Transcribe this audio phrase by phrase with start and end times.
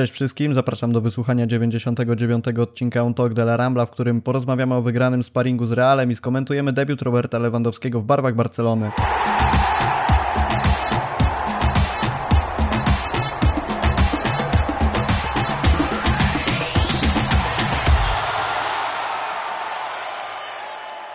[0.00, 4.74] Cześć wszystkim, zapraszam do wysłuchania 99 odcinka On Talk de la Rambla, w którym porozmawiamy
[4.74, 8.90] o wygranym sparingu z Realem i skomentujemy debiut Roberta Lewandowskiego w barwach Barcelony.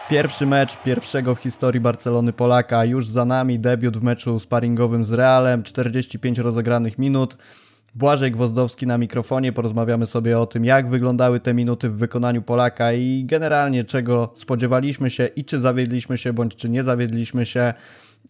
[0.10, 5.14] Pierwszy mecz pierwszego w historii Barcelony Polaka już za nami, debiut w meczu sparingowym z
[5.14, 7.38] Realem, 45 rozegranych minut.
[7.96, 12.94] Błażej Gwozdowski na mikrofonie, porozmawiamy sobie o tym, jak wyglądały te minuty w wykonaniu Polaka
[12.94, 17.74] i generalnie czego spodziewaliśmy się i czy zawiedliśmy się, bądź czy nie zawiedliśmy się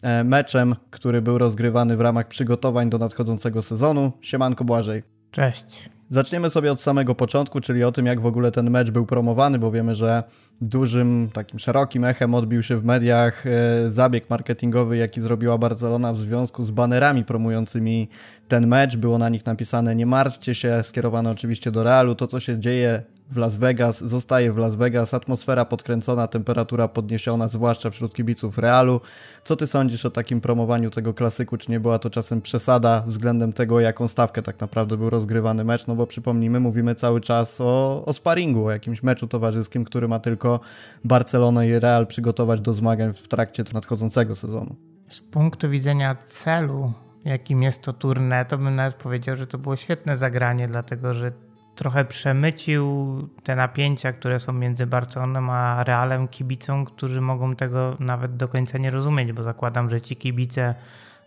[0.02, 4.12] e, meczem, który był rozgrywany w ramach przygotowań do nadchodzącego sezonu.
[4.20, 5.02] Siemanko Błażej.
[5.30, 5.95] Cześć.
[6.10, 9.58] Zaczniemy sobie od samego początku, czyli o tym, jak w ogóle ten mecz był promowany,
[9.58, 10.22] bo wiemy, że
[10.60, 13.50] dużym, takim szerokim echem odbił się w mediach e,
[13.90, 18.08] zabieg marketingowy, jaki zrobiła Barcelona w związku z banerami promującymi
[18.48, 18.96] ten mecz.
[18.96, 22.14] Było na nich napisane: Nie martwcie się, skierowane oczywiście do Realu.
[22.14, 27.48] To, co się dzieje w Las Vegas, zostaje w Las Vegas, atmosfera podkręcona, temperatura podniesiona,
[27.48, 29.00] zwłaszcza wśród kibiców Realu.
[29.44, 31.56] Co ty sądzisz o takim promowaniu tego klasyku?
[31.56, 35.86] Czy nie była to czasem przesada względem tego, jaką stawkę tak naprawdę był rozgrywany mecz?
[35.86, 40.18] No bo przypomnijmy, mówimy cały czas o, o sparingu, o jakimś meczu towarzyskim, który ma
[40.18, 40.60] tylko
[41.04, 44.76] Barcelonę i Real przygotować do zmagań w trakcie nadchodzącego sezonu.
[45.08, 46.92] Z punktu widzenia celu,
[47.24, 51.32] jakim jest to turne, to bym nawet powiedział, że to było świetne zagranie, dlatego że
[51.76, 52.84] trochę przemycił
[53.42, 58.78] te napięcia, które są między Barceloną a Realem kibicom, którzy mogą tego nawet do końca
[58.78, 60.74] nie rozumieć, bo zakładam, że ci kibice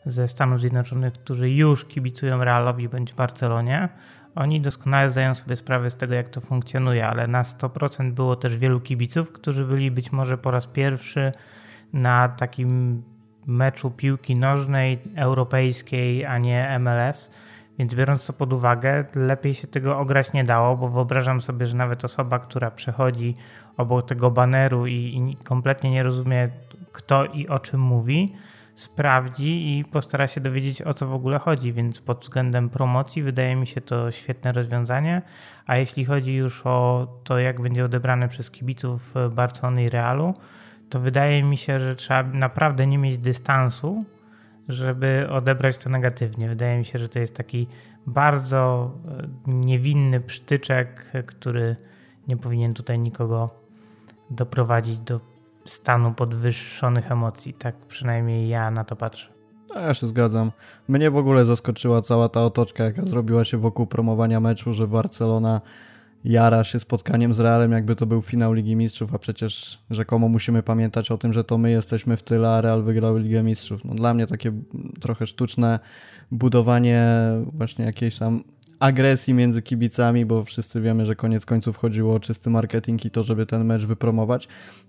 [0.05, 3.89] ze Stanów Zjednoczonych, którzy już kibicują Realowi bądź Barcelonie,
[4.35, 8.57] oni doskonale zdają sobie sprawę z tego, jak to funkcjonuje, ale na 100% było też
[8.57, 11.31] wielu kibiców, którzy byli być może po raz pierwszy
[11.93, 13.03] na takim
[13.47, 17.31] meczu piłki nożnej europejskiej, a nie MLS
[17.79, 21.75] więc biorąc to pod uwagę, lepiej się tego ograć nie dało, bo wyobrażam sobie, że
[21.75, 23.35] nawet osoba, która przechodzi
[23.77, 26.49] obok tego baneru i, i kompletnie nie rozumie,
[26.91, 28.35] kto i o czym mówi,
[28.75, 31.73] sprawdzi i postara się dowiedzieć, o co w ogóle chodzi.
[31.73, 35.21] Więc pod względem promocji wydaje mi się to świetne rozwiązanie.
[35.65, 40.33] A jeśli chodzi już o to, jak będzie odebrane przez kibiców Barcelony i Realu,
[40.89, 44.05] to wydaje mi się, że trzeba naprawdę nie mieć dystansu
[44.69, 46.49] żeby odebrać to negatywnie.
[46.49, 47.67] Wydaje mi się, że to jest taki
[48.07, 51.75] bardzo e, niewinny psztyczek, który
[52.27, 53.49] nie powinien tutaj nikogo
[54.29, 55.19] doprowadzić do
[55.65, 57.53] stanu podwyższonych emocji.
[57.53, 59.29] Tak przynajmniej ja na to patrzę.
[59.75, 60.51] Ja się zgadzam.
[60.87, 65.61] Mnie w ogóle zaskoczyła cała ta otoczka, jaka zrobiła się wokół promowania meczu, że Barcelona
[66.23, 70.63] jara się spotkaniem z Realem, jakby to był finał Ligi Mistrzów, a przecież rzekomo musimy
[70.63, 73.85] pamiętać o tym, że to my jesteśmy w tyle, a Real wygrał Ligę Mistrzów.
[73.85, 74.51] No, dla mnie takie
[74.99, 75.79] trochę sztuczne
[76.31, 77.07] budowanie
[77.53, 78.43] właśnie jakiejś tam
[78.79, 83.23] agresji między kibicami, bo wszyscy wiemy, że koniec końców chodziło o czysty marketing i to,
[83.23, 84.47] żeby ten mecz wypromować.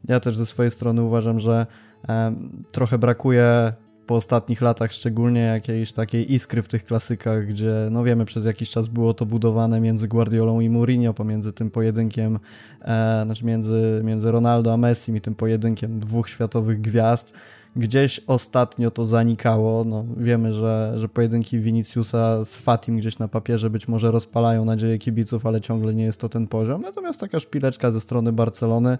[0.08, 1.66] Ja też ze swojej strony uważam, że
[2.08, 2.34] e,
[2.72, 3.72] trochę brakuje
[4.10, 8.70] po ostatnich latach szczególnie jakiejś takiej iskry w tych klasykach, gdzie no wiemy przez jakiś
[8.70, 12.38] czas było to budowane między Guardiolą i Mourinho, pomiędzy tym pojedynkiem,
[12.82, 17.32] e, znaczy między, między Ronaldo a Messi i tym pojedynkiem dwóch światowych gwiazd.
[17.76, 19.84] Gdzieś ostatnio to zanikało.
[19.84, 24.98] No, wiemy, że, że pojedynki Viniciusa z Fatim gdzieś na papierze być może rozpalają nadzieję
[24.98, 26.82] kibiców, ale ciągle nie jest to ten poziom.
[26.82, 28.98] Natomiast taka szpileczka ze strony Barcelony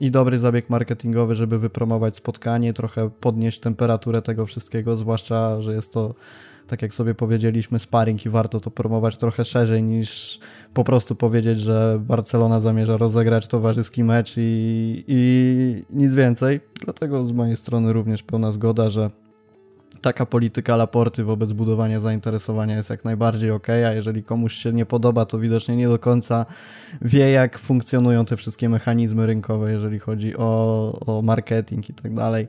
[0.00, 5.92] i dobry zabieg marketingowy, żeby wypromować spotkanie, trochę podnieść temperaturę tego wszystkiego, zwłaszcza, że jest
[5.92, 6.14] to,
[6.66, 10.40] tak jak sobie powiedzieliśmy, sparring i warto to promować trochę szerzej niż
[10.74, 16.60] po prostu powiedzieć, że Barcelona zamierza rozegrać towarzyski mecz i, i nic więcej.
[16.84, 19.10] Dlatego z mojej strony również pełna zgoda, że
[20.08, 24.86] taka polityka Laporty wobec budowania zainteresowania jest jak najbardziej ok, a jeżeli komuś się nie
[24.86, 26.46] podoba, to widocznie nie do końca
[27.02, 32.48] wie, jak funkcjonują te wszystkie mechanizmy rynkowe, jeżeli chodzi o, o marketing i tak dalej.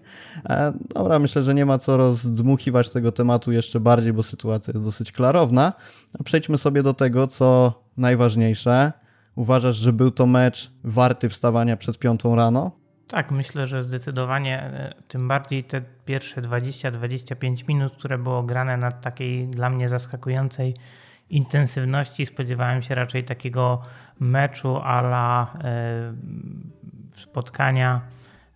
[0.49, 4.85] E, dobra, myślę, że nie ma co rozdmuchiwać tego tematu jeszcze bardziej, bo sytuacja jest
[4.85, 5.73] dosyć klarowna.
[6.19, 8.91] A przejdźmy sobie do tego, co najważniejsze.
[9.35, 12.78] Uważasz, że był to mecz warty wstawania przed piątą rano?
[13.09, 18.91] Tak, myślę, że zdecydowanie, e, tym bardziej te pierwsze 20-25 minut, które było grane na
[18.91, 20.73] takiej dla mnie zaskakującej
[21.29, 22.25] intensywności.
[22.25, 23.81] Spodziewałem się raczej takiego
[24.19, 26.13] meczu ala e,
[27.15, 28.01] spotkania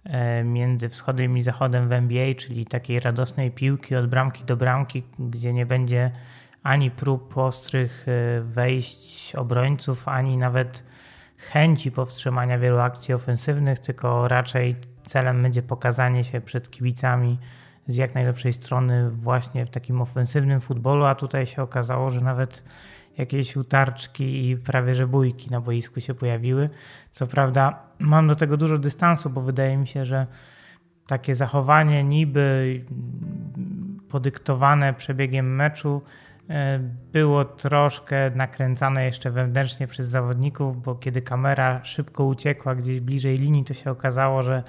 [0.04, 5.04] e, między wschodem i zachodem w NBA, czyli takiej radosnej piłki od bramki do bramki,
[5.20, 6.12] gdzie nie będzie
[6.64, 8.06] ani prób ostrych
[8.44, 10.84] wejść obrońców, ani nawet
[11.52, 14.76] chęci powstrzymania wielu akcji ofensywnych, tylko raczej
[15.06, 17.38] celem będzie pokazanie się przed kibicami
[17.88, 22.64] z jak najlepszej strony właśnie w takim ofensywnym futbolu, a tutaj się okazało, że nawet
[23.18, 26.70] jakieś utarczki i prawie że bójki na boisku się pojawiły.
[27.12, 30.28] Co prawda mam do tego dużo dystansu, bo wydaje mi się, że
[31.08, 32.82] takie zachowanie niby
[34.10, 36.02] podyktowane przebiegiem meczu
[37.14, 43.64] było troszkę nakręcane jeszcze wewnętrznie przez zawodników, bo kiedy kamera szybko uciekła gdzieś bliżej linii,
[43.64, 44.64] to się okazało, że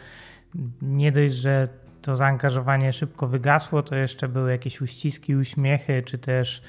[0.83, 1.69] nie dość, że
[2.03, 6.63] to zaangażowanie szybko wygasło, to jeszcze były jakieś uściski, uśmiechy, czy też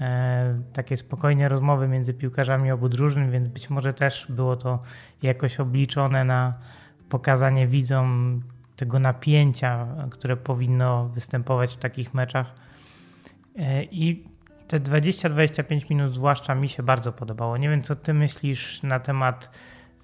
[0.00, 4.82] e, takie spokojne rozmowy między piłkarzami obu drużyn, więc być może też było to
[5.22, 6.54] jakoś obliczone na
[7.08, 8.42] pokazanie widzom
[8.76, 12.54] tego napięcia, które powinno występować w takich meczach.
[13.58, 14.24] E, I
[14.68, 17.56] te 20-25 minut zwłaszcza mi się bardzo podobało.
[17.56, 19.50] Nie wiem, co ty myślisz na temat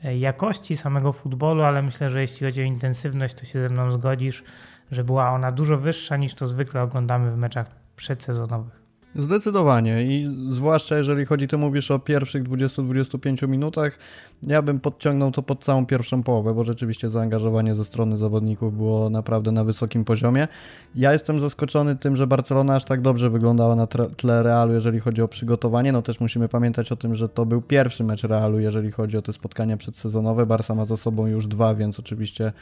[0.05, 3.91] e, jakości samego futbolu, ale myślę, że jeśli chodzi o intensywność, to się ze mną
[3.91, 4.45] zgodzisz,
[4.91, 7.67] że była ona dużo wyższa niż to zwykle oglądamy w meczach
[7.97, 8.84] przedsezonowych.
[9.17, 13.99] Zdecydowanie i zwłaszcza jeżeli chodzi, ty mówisz o pierwszych 20-25 minutach,
[14.43, 19.11] ja bym podciągnął to pod całą pierwszą połowę, bo rzeczywiście zaangażowanie ze strony zawodników było
[19.11, 20.49] naprawdę na wysokim poziomie.
[20.95, 25.23] Ja jestem zaskoczony tym, że Barcelona aż tak dobrze wyglądała na tle Realu, jeżeli chodzi
[25.23, 25.93] o przygotowanie.
[25.93, 29.23] No też musimy pamiętać o tym, że to był pierwszy mecz Realu, jeżeli chodzi o
[29.23, 30.47] te spotkania przedsezonowe.
[30.47, 32.53] Barca ma za sobą już dwa, więc oczywiście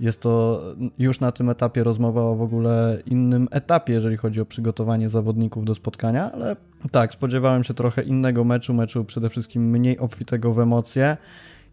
[0.00, 0.62] jest to
[0.98, 5.64] już na tym etapie rozmowa o w ogóle innym etapie, jeżeli chodzi o przygotowanie zawodników
[5.64, 6.56] do spotkania, ale
[6.90, 11.16] tak, spodziewałem się trochę innego meczu, meczu przede wszystkim mniej obfitego w emocje.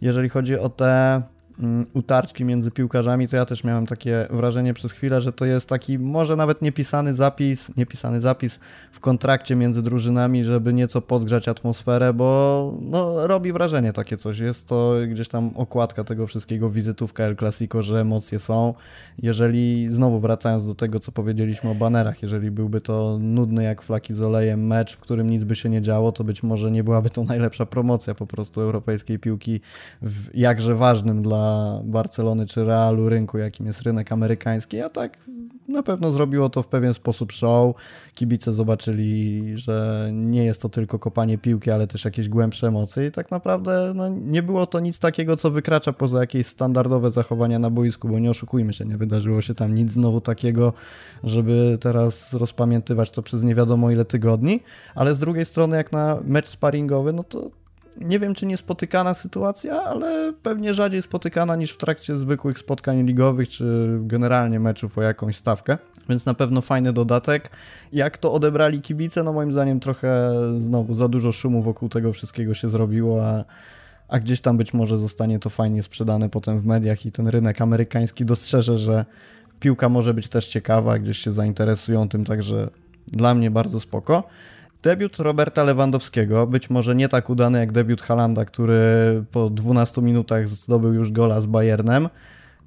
[0.01, 1.21] Jeżeli chodzi o te
[1.93, 5.99] utarczki między piłkarzami, to ja też miałem takie wrażenie przez chwilę, że to jest taki
[5.99, 8.59] może nawet niepisany zapis, niepisany zapis
[8.91, 14.39] w kontrakcie między drużynami, żeby nieco podgrzać atmosferę, bo no, robi wrażenie takie coś.
[14.39, 18.73] Jest to gdzieś tam okładka tego wszystkiego, wizytówka El Clasico, że emocje są.
[19.19, 24.13] Jeżeli, znowu wracając do tego, co powiedzieliśmy o banerach, jeżeli byłby to nudny jak flaki
[24.13, 27.09] z olejem mecz, w którym nic by się nie działo, to być może nie byłaby
[27.09, 29.61] to najlepsza promocja po prostu europejskiej piłki
[30.01, 31.50] w jakże ważnym dla
[31.83, 35.17] Barcelony czy Realu rynku, jakim jest rynek amerykański, a tak
[35.71, 37.75] na pewno zrobiło to w pewien sposób show.
[38.15, 43.11] Kibice zobaczyli, że nie jest to tylko kopanie piłki, ale też jakieś głębsze emocje i
[43.11, 47.69] tak naprawdę no, nie było to nic takiego, co wykracza poza jakieś standardowe zachowania na
[47.69, 50.73] boisku, bo nie oszukujmy się, nie wydarzyło się tam nic znowu takiego,
[51.23, 54.59] żeby teraz rozpamiętywać to przez nie wiadomo ile tygodni,
[54.95, 57.60] ale z drugiej strony jak na mecz sparingowy, no to
[57.97, 63.49] nie wiem, czy niespotykana sytuacja, ale pewnie rzadziej spotykana niż w trakcie zwykłych spotkań ligowych,
[63.49, 65.77] czy generalnie meczów o jakąś stawkę,
[66.09, 67.49] więc na pewno fajny dodatek.
[67.93, 69.23] Jak to odebrali kibice?
[69.23, 73.45] No moim zdaniem trochę znowu za dużo szumu wokół tego wszystkiego się zrobiło, a,
[74.07, 77.61] a gdzieś tam być może zostanie to fajnie sprzedane potem w mediach i ten rynek
[77.61, 79.05] amerykański dostrzeże, że
[79.59, 82.69] piłka może być też ciekawa, gdzieś się zainteresują tym, także
[83.07, 84.23] dla mnie bardzo spoko.
[84.83, 88.83] Debiut Roberta Lewandowskiego, być może nie tak udany jak debiut Halanda, który
[89.31, 92.09] po 12 minutach zdobył już gola z Bayernem.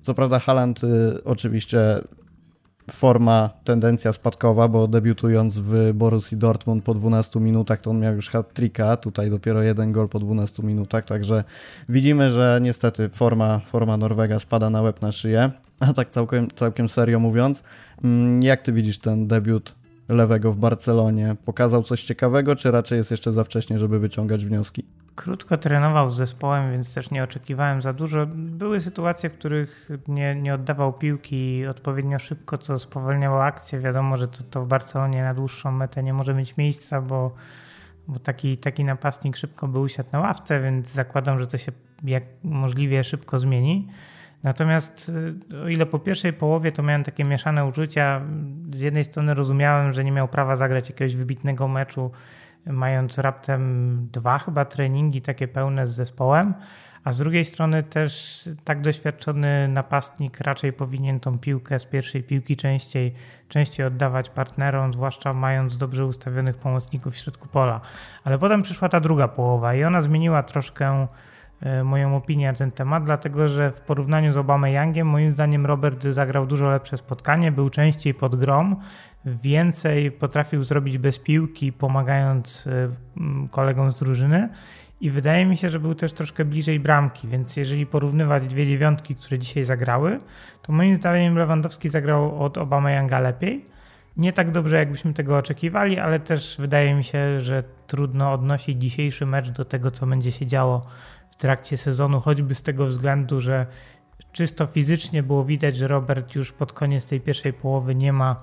[0.03, 2.01] Co prawda Haland y, oczywiście
[2.91, 8.31] forma, tendencja spadkowa, bo debiutując w Borussii Dortmund po 12 minutach, to on miał już
[8.31, 11.45] hat-tricka, tutaj dopiero jeden gol po 12 minutach, także
[11.89, 15.51] widzimy, że niestety forma, forma Norwega spada na łeb na szyję.
[15.81, 17.63] A tak całkiem, całkiem serio mówiąc,
[18.05, 19.75] mm, jak ty widzisz ten debiut
[20.09, 21.37] lewego w Barcelonie.
[21.45, 24.85] Pokazał coś ciekawego, czy raczej jest jeszcze za wcześnie, żeby wyciągać wnioski?
[25.15, 28.27] Krótko trenował z zespołem, więc też nie oczekiwałem za dużo.
[28.35, 33.81] Były sytuacje, w których nie, nie oddawał piłki odpowiednio szybko, co spowalniało akcję.
[33.81, 37.35] Wiadomo, że to, to w Barcelonie na dłuższą metę nie może mieć miejsca, bo,
[38.09, 41.73] bo taki, taki napastnik szybko by usiadł na ławce, więc zakładam, że to się
[42.05, 43.89] jak możliwie szybko zmieni.
[44.45, 45.13] Natomiast
[45.53, 48.21] y, o ile po pierwszej połowie to miałem takie mieszane uczucia,
[48.73, 52.11] z jednej strony rozumiałem, że nie miał prawa zagrać jakiegoś wybitnego meczu,
[52.67, 56.55] mając raptem dwa chyba treningi takie pełne z zespołem,
[57.05, 62.57] a z drugiej strony też tak doświadczony napastnik raczej powinien tą piłkę z pierwszej piłki
[62.57, 63.15] częściej,
[63.49, 67.81] częściej oddawać partnerom, zwłaszcza mając dobrze ustawionych pomocników w środku pola.
[68.25, 71.07] Ale potem przyszła ta druga połowa i ona zmieniła troszkę
[71.85, 76.05] moją opinię na ten temat, dlatego że w porównaniu z Obama Youngiem moim zdaniem Robert
[76.05, 78.77] zagrał dużo lepsze spotkanie, był częściej pod grom,
[79.25, 82.89] więcej potrafił zrobić bez piłki, pomagając e,
[83.51, 84.49] kolegom z drużyny
[85.01, 89.17] i wydaje mi się, że był też troszkę bliżej bramki, więc jeżeli porównywać dwie dziewiątki,
[89.17, 90.21] które dzisiaj zagrały,
[90.63, 93.65] to moim zdaniem Lewandowski zagrał od Obama Younga lepiej.
[94.17, 99.27] Nie tak dobrze, jakbyśmy tego oczekiwali, ale też wydaje mi się, że trudno odnosić dzisiejszy
[99.27, 100.87] mecz do tego, co będzie się działo
[101.35, 103.67] w trakcie sezonu, choćby z tego względu, że
[104.33, 108.43] czysto fizycznie było widać, że Robert już pod koniec tej pierwszej połowy nie ma,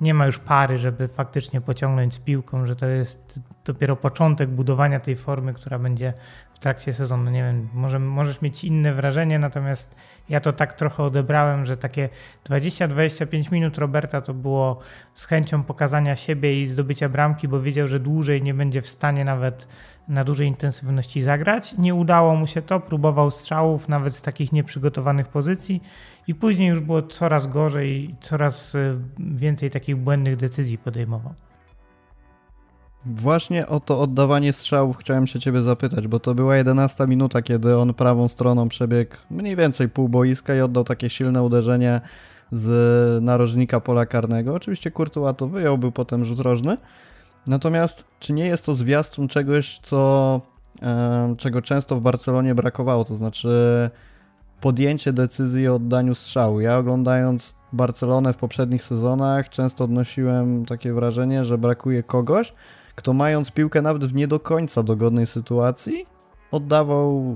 [0.00, 5.00] nie ma już pary, żeby faktycznie pociągnąć z piłką, że to jest dopiero początek budowania
[5.00, 6.12] tej formy, która będzie
[6.60, 7.30] trakcie sezonu.
[7.30, 9.96] Nie wiem, może, możesz mieć inne wrażenie, natomiast
[10.28, 12.08] ja to tak trochę odebrałem, że takie
[12.44, 14.80] 20-25 minut Roberta to było
[15.14, 19.24] z chęcią pokazania siebie i zdobycia bramki, bo wiedział, że dłużej nie będzie w stanie
[19.24, 19.68] nawet
[20.08, 21.78] na dużej intensywności zagrać.
[21.78, 25.82] Nie udało mu się to, próbował strzałów nawet z takich nieprzygotowanych pozycji
[26.26, 31.34] i później już było coraz gorzej i coraz y, więcej takich błędnych decyzji podejmował.
[33.06, 37.76] Właśnie o to oddawanie strzałów chciałem się ciebie zapytać, bo to była 11 minuta, kiedy
[37.76, 42.00] on prawą stroną przebiegł mniej więcej pół boiska i oddał takie silne uderzenie
[42.52, 44.54] z narożnika pola karnego.
[44.54, 46.76] Oczywiście Courtois to wyjął, był potem rzut rożny.
[47.46, 50.40] Natomiast czy nie jest to zwiastun czegoś, co,
[50.82, 53.50] e, czego często w Barcelonie brakowało, to znaczy
[54.60, 56.60] podjęcie decyzji o oddaniu strzału.
[56.60, 62.52] Ja oglądając Barcelonę w poprzednich sezonach często odnosiłem takie wrażenie, że brakuje kogoś,
[62.94, 66.06] kto mając piłkę nawet w nie do końca dogodnej sytuacji,
[66.50, 67.34] oddawał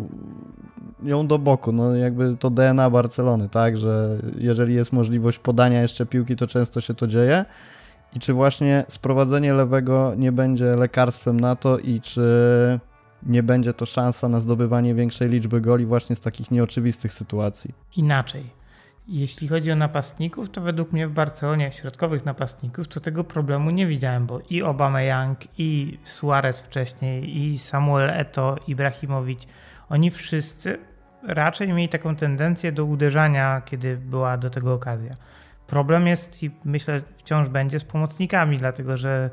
[1.02, 1.73] ją do boku.
[1.73, 6.80] No jakby to DNA Barcelony, tak, że jeżeli jest możliwość podania jeszcze piłki, to często
[6.80, 7.44] się to dzieje.
[8.14, 12.80] I czy właśnie sprowadzenie lewego nie będzie lekarstwem na to i czy
[13.23, 17.75] nie będzie to szansa na zdobywanie większej liczby goli właśnie z takich nieoczywistych sytuacji?
[17.96, 18.63] Inaczej
[19.08, 23.87] jeśli chodzi o napastników, to według mnie w Barcelonie środkowych napastników to tego problemu nie
[23.87, 29.42] widziałem, bo i Young, i Suarez wcześniej, i Samuel Eto, Ibrahimowicz,
[29.88, 30.78] oni wszyscy
[31.23, 35.14] raczej mieli taką tendencję do uderzania, kiedy była do tego okazja.
[35.66, 39.30] Problem jest i myślę wciąż będzie z pomocnikami, dlatego że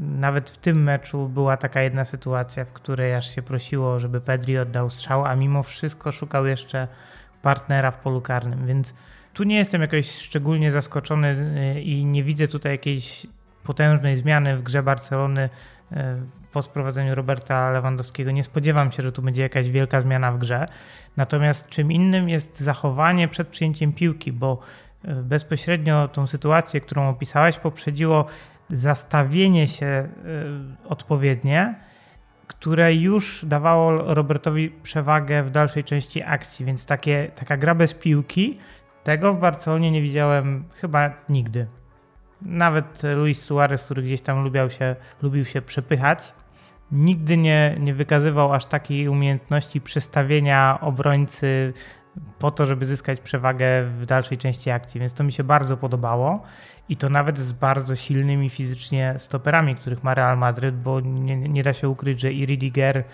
[0.00, 4.58] nawet w tym meczu była taka jedna sytuacja, w której aż się prosiło, żeby Pedri
[4.58, 6.88] oddał strzał, a mimo wszystko szukał jeszcze
[7.44, 8.94] partnera w polu karnym, więc
[9.34, 11.28] tu nie jestem jakoś szczególnie zaskoczony
[11.76, 13.26] y, i nie widzę tutaj jakiejś
[13.64, 15.48] potężnej zmiany w grze Barcelony
[15.92, 15.96] y,
[16.52, 18.30] po sprowadzeniu Roberta Lewandowskiego.
[18.30, 20.66] Nie spodziewam się, że tu będzie jakaś wielka zmiana w grze.
[21.16, 24.58] Natomiast czym innym jest zachowanie przed przyjęciem piłki, bo
[25.04, 28.26] y, bezpośrednio tą sytuację, którą opisałeś, poprzedziło
[28.68, 30.08] zastawienie się
[30.88, 31.74] odpowiednie
[32.46, 38.56] które już dawało Robertowi przewagę w dalszej części akcji, więc takie, taka gra bez piłki,
[39.04, 41.66] tego w Barcelonie nie widziałem chyba nigdy.
[42.42, 46.32] Nawet Luis Suarez, który gdzieś tam lubiał się, lubił się przepychać,
[46.92, 51.72] nigdy nie, nie wykazywał aż takiej umiejętności przestawienia obrońcy
[52.38, 56.42] po to, żeby zyskać przewagę w dalszej części akcji, więc to mi się bardzo podobało
[56.88, 61.62] i to nawet z bardzo silnymi fizycznie stoperami, których ma Real Madryt, bo nie, nie
[61.62, 63.04] da się ukryć, że i Ridiger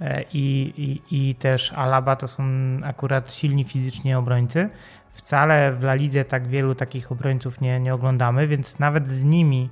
[0.00, 0.72] e, i,
[1.10, 2.44] i, i też Alaba to są
[2.84, 4.68] akurat silni fizycznie obrońcy.
[5.10, 9.70] Wcale w La Lidze tak wielu takich obrońców nie, nie oglądamy, więc nawet z nimi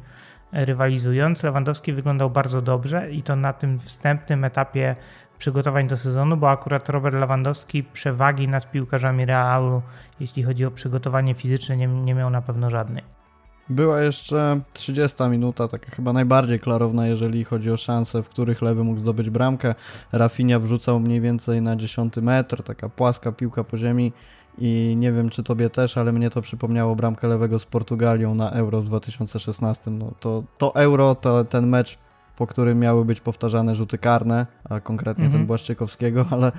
[0.52, 4.97] rywalizując, Lewandowski wyglądał bardzo dobrze i to na tym wstępnym etapie
[5.38, 9.82] przygotowań do sezonu, bo akurat Robert Lewandowski przewagi nad piłkarzami Realu,
[10.21, 13.22] jeśli chodzi o przygotowanie fizyczne, nie, nie miał na pewno żadnej.
[13.69, 18.85] Była jeszcze 30 minuta, taka chyba najbardziej klarowna, jeżeli chodzi o szanse, w których lewy
[18.85, 19.75] mógł zdobyć bramkę.
[20.12, 24.12] Rafinha wrzucał mniej więcej na 10 metr, taka płaska piłka po ziemi
[24.59, 28.50] i nie wiem czy tobie też, ale mnie to przypomniało bramkę lewego z Portugalią na
[28.50, 29.90] Euro w 2016.
[29.90, 31.99] No to, to Euro, to ten mecz
[32.43, 35.41] po którym miały być powtarzane rzuty karne, a konkretnie mhm.
[35.41, 36.53] ten Błaszczykowskiego, ale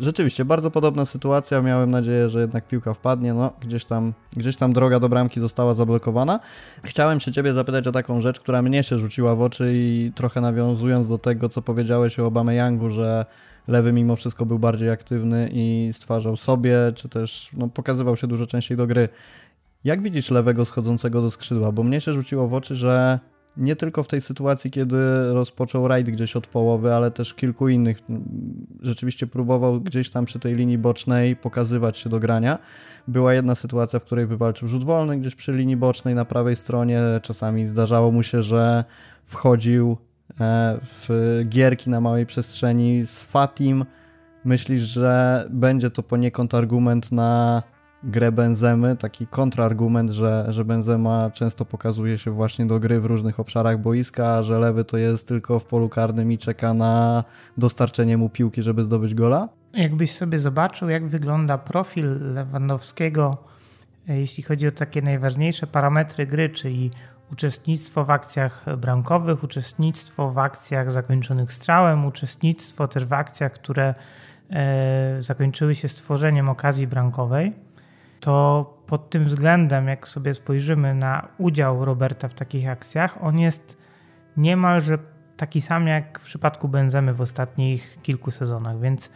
[0.00, 1.62] rzeczywiście bardzo podobna sytuacja.
[1.62, 3.34] Miałem nadzieję, że jednak piłka wpadnie.
[3.34, 6.40] No, gdzieś tam, gdzieś tam droga do bramki została zablokowana.
[6.84, 10.40] Chciałem się Ciebie zapytać o taką rzecz, która mnie się rzuciła w oczy i trochę
[10.40, 13.26] nawiązując do tego, co powiedziałeś o Youngu, że
[13.68, 18.46] lewy mimo wszystko był bardziej aktywny i stwarzał sobie, czy też no, pokazywał się dużo
[18.46, 19.08] częściej do gry.
[19.84, 21.72] Jak widzisz lewego schodzącego do skrzydła?
[21.72, 23.18] Bo mnie się rzuciło w oczy, że
[23.56, 24.96] nie tylko w tej sytuacji, kiedy
[25.32, 27.98] rozpoczął rajd gdzieś od połowy, ale też kilku innych.
[28.82, 32.58] Rzeczywiście próbował gdzieś tam przy tej linii bocznej pokazywać się do grania.
[33.08, 37.00] Była jedna sytuacja, w której wywalczył rzut wolny gdzieś przy linii bocznej na prawej stronie.
[37.22, 38.84] Czasami zdarzało mu się, że
[39.24, 39.96] wchodził
[40.40, 43.84] e, w gierki na małej przestrzeni z Fatim.
[44.44, 47.62] Myślisz, że będzie to poniekąd argument na
[48.06, 53.40] grę Benzemy, taki kontrargument, że, że Benzema często pokazuje się właśnie do gry w różnych
[53.40, 57.24] obszarach boiska, że lewy to jest tylko w polu karnym i czeka na
[57.56, 59.48] dostarczenie mu piłki, żeby zdobyć gola?
[59.72, 63.36] Jakbyś sobie zobaczył, jak wygląda profil Lewandowskiego,
[64.08, 66.90] e, jeśli chodzi o takie najważniejsze parametry gry, czyli
[67.32, 73.94] uczestnictwo w akcjach bramkowych, uczestnictwo w akcjach zakończonych strzałem, uczestnictwo też w akcjach, które
[74.50, 77.65] e, zakończyły się stworzeniem okazji bramkowej,
[78.20, 83.78] to pod tym względem, jak sobie spojrzymy na udział Roberta w takich akcjach, on jest
[84.36, 84.98] niemalże
[85.36, 89.10] taki sam jak w przypadku Benzemy w ostatnich kilku sezonach, więc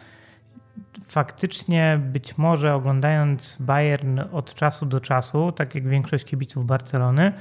[1.05, 7.33] faktycznie być może oglądając Bayern od czasu do czasu, tak jak większość kibiców Barcelony,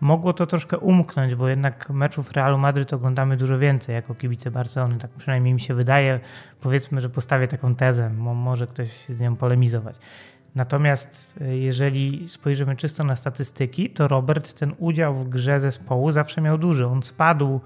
[0.00, 4.98] mogło to troszkę umknąć, bo jednak meczów Realu Madryt oglądamy dużo więcej jako kibice Barcelony,
[4.98, 6.20] tak przynajmniej mi się wydaje.
[6.60, 9.96] Powiedzmy, że postawię taką tezę, może ktoś z nią polemizować.
[10.54, 16.40] Natomiast e, jeżeli spojrzymy czysto na statystyki, to Robert ten udział w grze zespołu zawsze
[16.40, 16.86] miał duży.
[16.86, 17.60] On spadł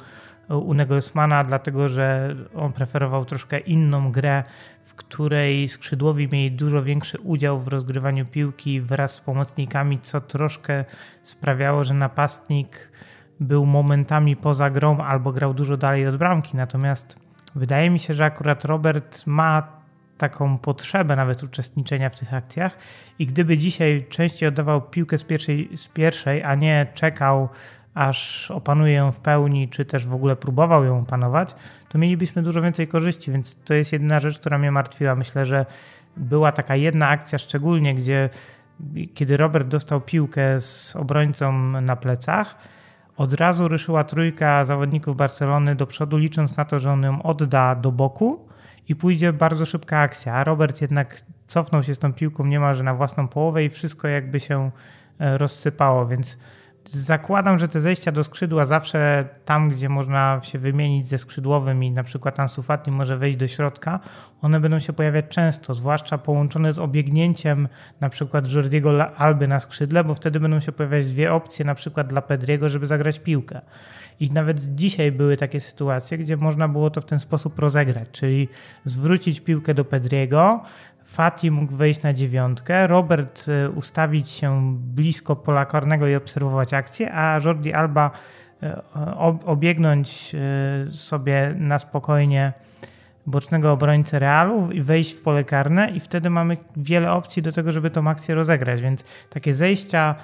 [0.49, 4.45] u Nagelsmana, dlatego że on preferował troszkę inną grę,
[4.81, 10.85] w której skrzydłowi mieli dużo większy udział w rozgrywaniu piłki wraz z pomocnikami, co troszkę
[11.23, 12.93] sprawiało, że napastnik
[13.41, 16.57] był momentami poza grą albo grał dużo dalej od bramki.
[16.57, 17.19] Natomiast
[17.55, 19.78] wydaje mi się, że akurat Robert ma
[20.19, 22.79] taką potrzebę nawet uczestniczenia w tych akcjach.
[23.19, 27.49] I gdyby dzisiaj częściej oddawał piłkę z pierwszej, z pierwszej a nie czekał
[27.95, 31.55] aż opanuje ją w pełni, czy też w ogóle próbował ją opanować,
[31.89, 35.15] to mielibyśmy dużo więcej korzyści, więc to jest jedyna rzecz, która mnie martwiła.
[35.15, 35.67] Myślę, że
[36.17, 38.31] była taka jedna akcja szczególnie, gdzie
[39.15, 42.59] kiedy Robert dostał piłkę z obrońcą na plecach,
[43.17, 47.75] od razu ruszyła trójka zawodników Barcelony do przodu, licząc na to, że on ją odda
[47.75, 48.49] do boku
[48.89, 50.35] i pójdzie bardzo szybka akcja.
[50.35, 54.41] A Robert jednak cofnął się z tą piłką niemalże na własną połowę i wszystko jakby
[54.41, 54.71] się
[55.19, 56.39] e, rozsypało, więc
[56.91, 61.91] Zakładam, że te zejścia do skrzydła zawsze tam, gdzie można się wymienić ze skrzydłowym i
[61.91, 64.01] na przykład Ansu Fati może wejść do środka,
[64.43, 67.69] one będą się pojawiać często, zwłaszcza połączone z obiegnięciem
[68.01, 72.07] na przykład Jordiego Alby na skrzydle, bo wtedy będą się pojawiać dwie opcje na przykład
[72.07, 73.61] dla Pedriego, żeby zagrać piłkę.
[74.21, 78.49] I nawet dzisiaj były takie sytuacje, gdzie można było to w ten sposób rozegrać, czyli
[78.85, 80.63] zwrócić piłkę do Pedriego,
[81.09, 87.15] Fati mógł wejść na dziewiątkę, Robert e, ustawić się blisko pola karnego i obserwować akcję,
[87.15, 88.11] a Jordi Alba
[88.63, 88.83] e,
[89.45, 92.53] obiegnąć e, sobie na spokojnie
[93.29, 97.73] bocznego obrońcę Realu i wejść w pole karne i wtedy mamy wiele opcji do tego,
[97.73, 100.15] żeby tą akcję rozegrać, więc takie zejścia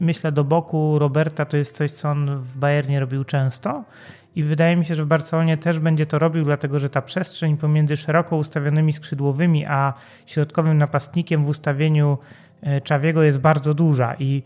[0.00, 3.84] myślę do boku Roberta to jest coś, co on w Bayernie robił często.
[4.36, 7.56] I wydaje mi się, że w Barcelonie też będzie to robił, dlatego że ta przestrzeń
[7.56, 9.92] pomiędzy szeroko ustawionymi skrzydłowymi a
[10.26, 12.18] środkowym napastnikiem w ustawieniu
[12.84, 14.14] Czawiego jest bardzo duża.
[14.18, 14.42] I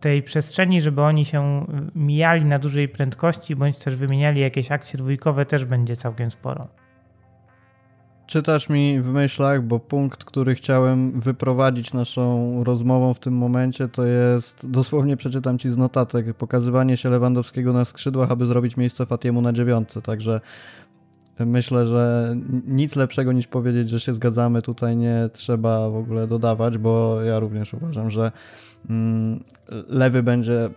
[0.00, 5.46] tej przestrzeni, żeby oni się mijali na dużej prędkości bądź też wymieniali jakieś akcje dwójkowe
[5.46, 6.79] też będzie całkiem sporo
[8.30, 14.04] czytasz mi w myślach, bo punkt, który chciałem wyprowadzić naszą rozmową w tym momencie, to
[14.04, 19.42] jest, dosłownie przeczytam ci z notatek, pokazywanie się Lewandowskiego na skrzydłach, aby zrobić miejsce Fatiemu
[19.42, 20.40] na dziewiątce, także
[21.38, 22.34] myślę, że
[22.66, 27.38] nic lepszego niż powiedzieć, że się zgadzamy tutaj nie trzeba w ogóle dodawać, bo ja
[27.38, 28.32] również uważam, że
[28.90, 29.44] mm,
[29.88, 30.70] lewy będzie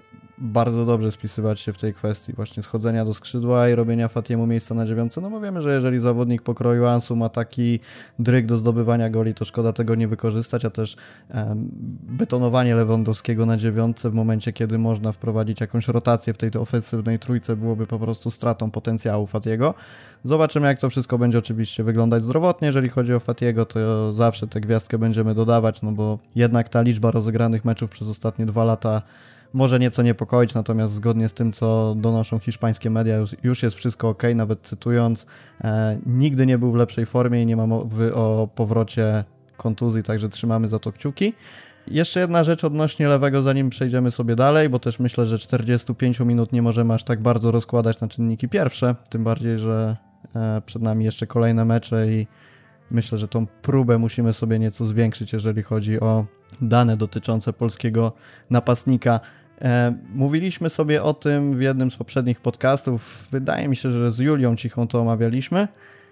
[0.44, 4.76] bardzo dobrze spisywać się w tej kwestii właśnie schodzenia do skrzydła i robienia Fatiemu miejsca
[4.76, 7.80] na dziewiątce, no bo wiemy, że jeżeli zawodnik pokroju Ansu ma taki
[8.20, 10.98] dryg do zdobywania goli, to szkoda tego nie wykorzystać, a też
[11.34, 11.70] um,
[12.02, 17.56] betonowanie Lewandowskiego na dziewiątce w momencie, kiedy można wprowadzić jakąś rotację w tej ofensywnej trójce
[17.56, 19.74] byłoby po prostu stratą potencjału Fatiego.
[20.26, 22.66] Zobaczymy, jak to wszystko będzie oczywiście wyglądać zdrowotnie.
[22.66, 27.12] Jeżeli chodzi o Fatiego, to zawsze tę gwiazdkę będziemy dodawać, no bo jednak ta liczba
[27.12, 29.02] rozegranych meczów przez ostatnie dwa lata
[29.54, 34.10] może nieco niepokoić, natomiast zgodnie z tym, co donoszą hiszpańskie media, już, już jest wszystko
[34.10, 35.26] ok, nawet cytując,
[35.64, 39.24] e, nigdy nie był w lepszej formie i nie ma mowy o powrocie
[39.58, 41.34] kontuzji, także trzymamy za to kciuki.
[41.88, 46.54] Jeszcze jedna rzecz odnośnie lewego, zanim przejdziemy sobie dalej, bo też myślę, że 45 minut
[46.54, 49.98] nie możemy aż tak bardzo rozkładać na czynniki pierwsze, tym bardziej, że
[50.36, 52.28] e, przed nami jeszcze kolejne mecze i
[52.92, 56.26] myślę, że tą próbę musimy sobie nieco zwiększyć, jeżeli chodzi o
[56.62, 58.14] dane dotyczące polskiego
[58.50, 59.20] napastnika.
[59.64, 63.28] E, mówiliśmy sobie o tym w jednym z poprzednich podcastów.
[63.32, 65.68] Wydaje mi się, że z Julią Cichą to omawialiśmy,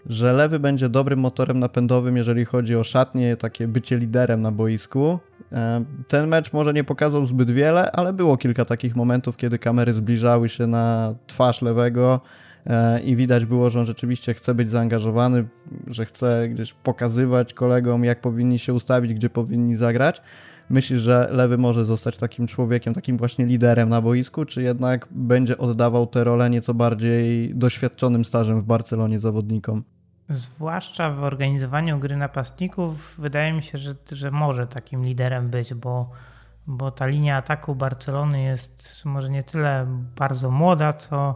[0.06, 5.20] że lewy będzie dobrym motorem napędowym, jeżeli chodzi o szatnie, takie bycie liderem na boisku.
[5.52, 9.94] E, ten mecz może nie pokazał zbyt wiele, ale było kilka takich momentów, kiedy kamery
[9.94, 12.22] zbliżały się na twarz lewego
[12.66, 15.48] e, i widać było, że on rzeczywiście chce być zaangażowany,
[15.88, 20.22] że chce gdzieś pokazywać kolegom, jak powinni się ustawić, gdzie powinni zagrać.
[20.72, 25.58] Myślisz, że Lewy może zostać takim człowiekiem, takim właśnie liderem na boisku, czy jednak będzie
[25.58, 29.84] oddawał tę rolę nieco bardziej doświadczonym stażem w Barcelonie zawodnikom?
[30.30, 36.10] Zwłaszcza w organizowaniu gry napastników, wydaje mi się, że, że może takim liderem być, bo,
[36.68, 41.36] bo ta linia ataku Barcelony jest może nie tyle bardzo młoda, co,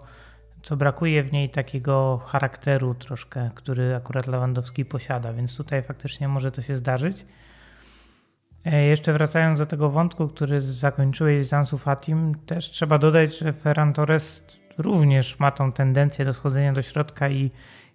[0.63, 6.51] co brakuje w niej takiego charakteru troszkę, który akurat Lewandowski posiada, więc tutaj faktycznie może
[6.51, 7.25] to się zdarzyć.
[8.65, 13.53] E, jeszcze wracając do tego wątku, który zakończyłeś z Ansu Fatim, też trzeba dodać, że
[13.53, 14.45] Ferran Torres
[14.77, 17.51] również ma tą tendencję do schodzenia do środka i,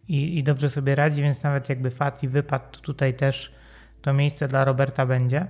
[0.09, 3.53] i, i dobrze sobie radzi, więc nawet jakby Fati wypadł, to tutaj też
[4.03, 5.47] to miejsce dla Roberta będzie.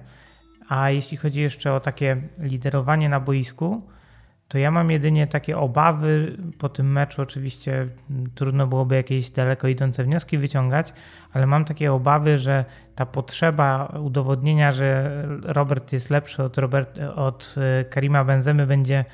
[0.69, 3.83] A jeśli chodzi jeszcze o takie liderowanie na boisku,
[4.51, 7.23] to ja mam jedynie takie obawy po tym meczu.
[7.23, 7.89] Oczywiście
[8.35, 10.93] trudno byłoby jakieś daleko idące wnioski wyciągać,
[11.33, 17.55] ale mam takie obawy, że ta potrzeba udowodnienia, że Robert jest lepszy od, Robert, od
[17.59, 19.05] e, Karima Benzemy będzie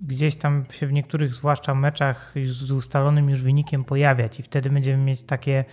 [0.00, 5.04] gdzieś tam się w niektórych, zwłaszcza meczach z ustalonym już wynikiem pojawiać i wtedy będziemy
[5.04, 5.64] mieć takie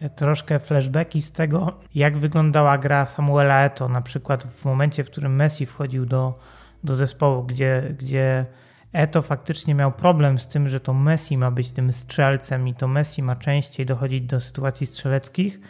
[0.00, 5.10] e, troszkę flashbacki z tego, jak wyglądała gra Samuela Eto, na przykład w momencie, w
[5.10, 6.38] którym Messi wchodził do,
[6.84, 8.46] do zespołu, gdzie, gdzie
[8.92, 12.88] Eto faktycznie miał problem z tym, że to Messi ma być tym strzelcem i to
[12.88, 15.60] Messi ma częściej dochodzić do sytuacji strzeleckich,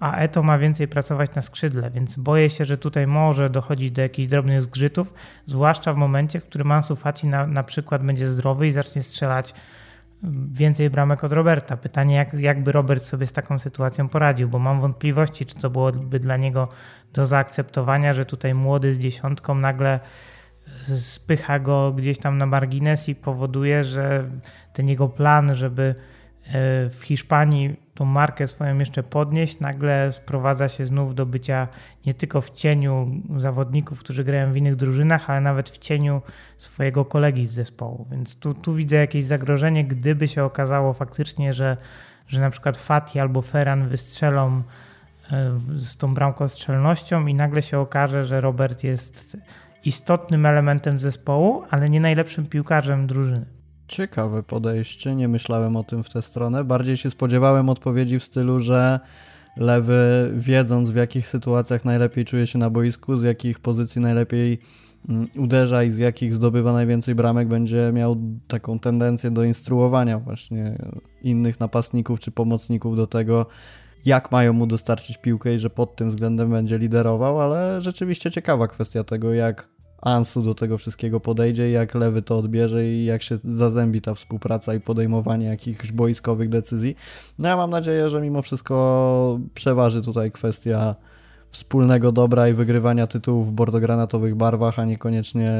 [0.00, 4.02] a Eto ma więcej pracować na skrzydle, więc boję się, że tutaj może dochodzić do
[4.02, 5.14] jakichś drobnych zgrzytów,
[5.46, 9.54] zwłaszcza w momencie, w którym Ansu Fati na, na przykład będzie zdrowy i zacznie strzelać
[10.24, 11.76] mm, więcej bramek od Roberta.
[11.76, 16.18] Pytanie, jak, jakby Robert sobie z taką sytuacją poradził, bo mam wątpliwości, czy to byłoby
[16.18, 16.68] dla niego
[17.12, 20.00] do zaakceptowania, że tutaj młody z dziesiątką nagle
[20.98, 24.28] spycha go gdzieś tam na margines i powoduje, że
[24.72, 25.94] ten jego plan, żeby
[26.46, 26.52] e,
[26.90, 31.68] w Hiszpanii tą markę swoją jeszcze podnieść, nagle sprowadza się znów do bycia
[32.06, 36.22] nie tylko w cieniu zawodników, którzy grają w innych drużynach, ale nawet w cieniu
[36.58, 38.06] swojego kolegi z zespołu.
[38.10, 41.76] Więc tu, tu widzę jakieś zagrożenie, gdyby się okazało faktycznie, że,
[42.28, 44.62] że na przykład Fati albo Ferran wystrzelą
[45.30, 49.36] e, z tą bramką strzelnością i nagle się okaże, że Robert jest
[49.86, 53.46] istotnym elementem zespołu, ale nie najlepszym piłkarzem drużyny.
[53.88, 56.64] Ciekawe podejście, nie myślałem o tym w tę stronę.
[56.64, 59.00] Bardziej się spodziewałem odpowiedzi w stylu, że
[59.56, 64.58] lewy, wiedząc w jakich sytuacjach najlepiej czuje się na boisku, z jakich pozycji najlepiej
[65.08, 68.16] mm, uderza i z jakich zdobywa najwięcej bramek, będzie miał
[68.48, 70.78] taką tendencję do instruowania właśnie
[71.22, 73.46] innych napastników czy pomocników do tego,
[74.04, 78.68] jak mają mu dostarczyć piłkę i że pod tym względem będzie liderował, ale rzeczywiście ciekawa
[78.68, 79.75] kwestia tego, jak
[80.06, 84.74] Ansu do tego wszystkiego podejdzie, jak Lewy to odbierze i jak się zazębi ta współpraca
[84.74, 86.96] i podejmowanie jakichś boiskowych decyzji.
[87.38, 90.94] No ja mam nadzieję, że mimo wszystko przeważy tutaj kwestia
[91.50, 95.52] wspólnego dobra i wygrywania tytułów w bordogranatowych barwach, a niekoniecznie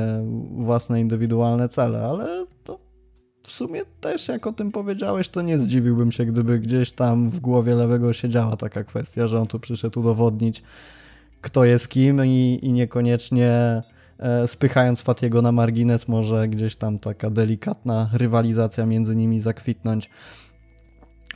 [0.59, 2.79] własne indywidualne cele, ale to
[3.43, 7.41] w sumie też jak o tym powiedziałeś, to nie zdziwiłbym się, gdyby gdzieś tam w
[7.41, 10.63] głowie lewego siedziała taka kwestia, że on tu przyszedł udowodnić,
[11.41, 13.83] kto jest kim i, i niekoniecznie
[14.47, 20.11] spychając Fatiego na margines, może gdzieś tam taka delikatna rywalizacja między nimi zakwitnąć.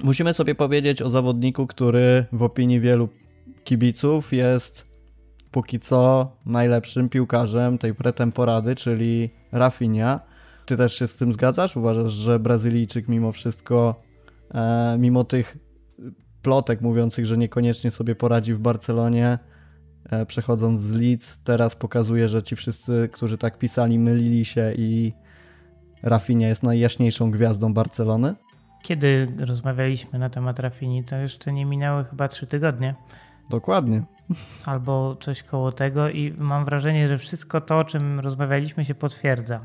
[0.02, 3.08] Musimy sobie powiedzieć o zawodniku, który w opinii wielu
[3.64, 4.86] kibiców jest
[5.50, 10.20] póki co najlepszym piłkarzem tej pretemporady, czyli Rafinha.
[10.66, 11.76] Ty też się z tym zgadzasz?
[11.76, 14.02] Uważasz, że Brazylijczyk mimo wszystko,
[14.54, 15.56] e, mimo tych
[16.42, 19.49] plotek mówiących, że niekoniecznie sobie poradzi w Barcelonie, E,
[20.26, 25.12] przechodząc z Leeds, teraz pokazuje, że ci wszyscy, którzy tak pisali, mylili się i
[26.02, 28.34] Rafinha jest najjaśniejszą gwiazdą Barcelony?
[28.82, 32.94] Kiedy rozmawialiśmy na temat Rafini, to jeszcze nie minęły chyba trzy tygodnie.
[33.50, 34.02] Dokładnie.
[34.64, 39.60] Albo coś koło tego i mam wrażenie, że wszystko to, o czym rozmawialiśmy się potwierdza.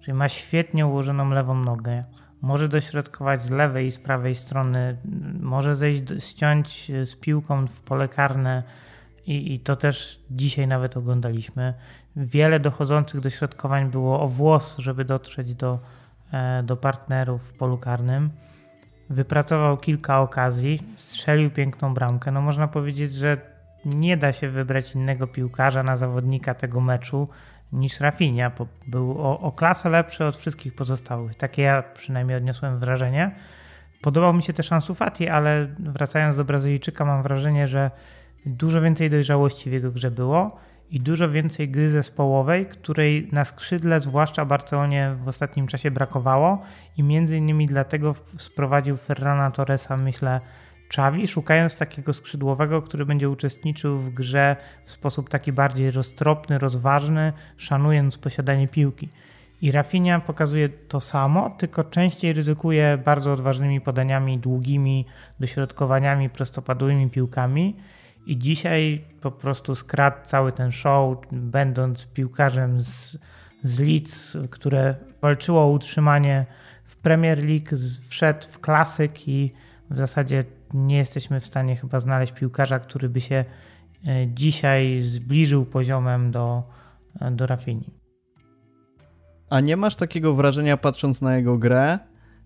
[0.00, 2.04] Czyli ma świetnie ułożoną lewą nogę,
[2.42, 4.96] może dośrodkować z lewej i z prawej strony,
[5.40, 8.62] może zejść, ściąć z piłką w pole karne,
[9.26, 11.74] i, i to też dzisiaj nawet oglądaliśmy.
[12.16, 15.78] Wiele dochodzących dośrodkowań było o włos, żeby dotrzeć do,
[16.32, 18.30] e, do partnerów w polu karnym.
[19.10, 22.30] Wypracował kilka okazji, strzelił piękną bramkę.
[22.30, 23.36] No można powiedzieć, że
[23.84, 27.28] nie da się wybrać innego piłkarza na zawodnika tego meczu
[27.72, 28.50] niż Rafinha.
[28.86, 31.34] Był o, o klasę lepszy od wszystkich pozostałych.
[31.34, 33.34] Takie ja przynajmniej odniosłem wrażenie.
[34.02, 37.90] Podobał mi się też Ansu Fati, ale wracając do Brazylijczyka mam wrażenie, że
[38.46, 40.56] Dużo więcej dojrzałości w jego grze było
[40.90, 46.62] i dużo więcej gry zespołowej, której na skrzydle, zwłaszcza Barcelonie w ostatnim czasie brakowało
[46.96, 50.40] i między innymi dlatego sprowadził Ferrana Torresa, myślę,
[50.92, 57.32] Czawi, szukając takiego skrzydłowego, który będzie uczestniczył w grze w sposób taki bardziej roztropny, rozważny,
[57.56, 59.08] szanując posiadanie piłki.
[59.62, 65.06] I Rafinha pokazuje to samo, tylko częściej ryzykuje bardzo odważnymi podaniami, długimi
[65.40, 67.76] dośrodkowaniami, prostopadłymi piłkami
[68.26, 73.18] i dzisiaj po prostu skradł cały ten show, będąc piłkarzem z,
[73.62, 76.46] z Leeds, które walczyło o utrzymanie
[76.84, 77.76] w Premier League,
[78.08, 79.50] wszedł w klasyk i
[79.90, 83.44] w zasadzie nie jesteśmy w stanie chyba znaleźć piłkarza, który by się
[84.06, 86.62] e, dzisiaj zbliżył poziomem do,
[87.30, 88.02] do Rafini.
[89.50, 91.98] A nie masz takiego wrażenia, patrząc na jego grę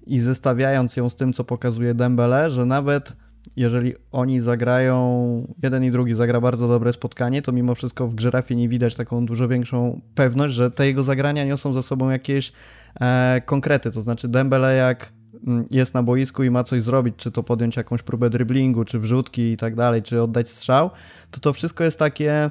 [0.07, 3.17] i zestawiając ją z tym, co pokazuje Dembele, że nawet
[3.57, 8.31] jeżeli oni zagrają, jeden i drugi zagra bardzo dobre spotkanie, to mimo wszystko w grze
[8.31, 12.53] Rafie nie widać taką dużo większą pewność, że te jego zagrania niosą ze sobą jakieś
[13.01, 13.91] e, konkrety.
[13.91, 15.13] To znaczy Dembele jak
[15.47, 18.99] mm, jest na boisku i ma coś zrobić, czy to podjąć jakąś próbę driblingu, czy
[18.99, 20.91] wrzutki i tak dalej, czy oddać strzał,
[21.31, 22.51] to to wszystko jest takie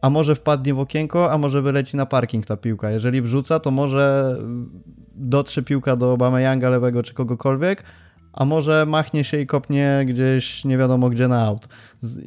[0.00, 2.90] a może wpadnie w okienko, a może wyleci na parking ta piłka.
[2.90, 4.36] Jeżeli wrzuca, to może
[5.14, 7.84] dotrze piłka do Yanga lewego czy kogokolwiek,
[8.36, 11.68] a może machnie się i kopnie gdzieś nie wiadomo gdzie na aut.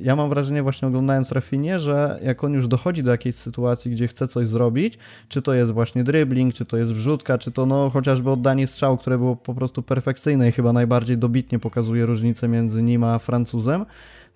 [0.01, 4.07] Ja mam wrażenie właśnie oglądając Rafinie, że jak on już dochodzi do jakiejś sytuacji, gdzie
[4.07, 7.89] chce coś zrobić, czy to jest właśnie dribbling, czy to jest wrzutka, czy to no
[7.89, 12.83] chociażby oddanie strzału, które było po prostu perfekcyjne i chyba najbardziej dobitnie pokazuje różnicę między
[12.83, 13.85] nim a Francuzem,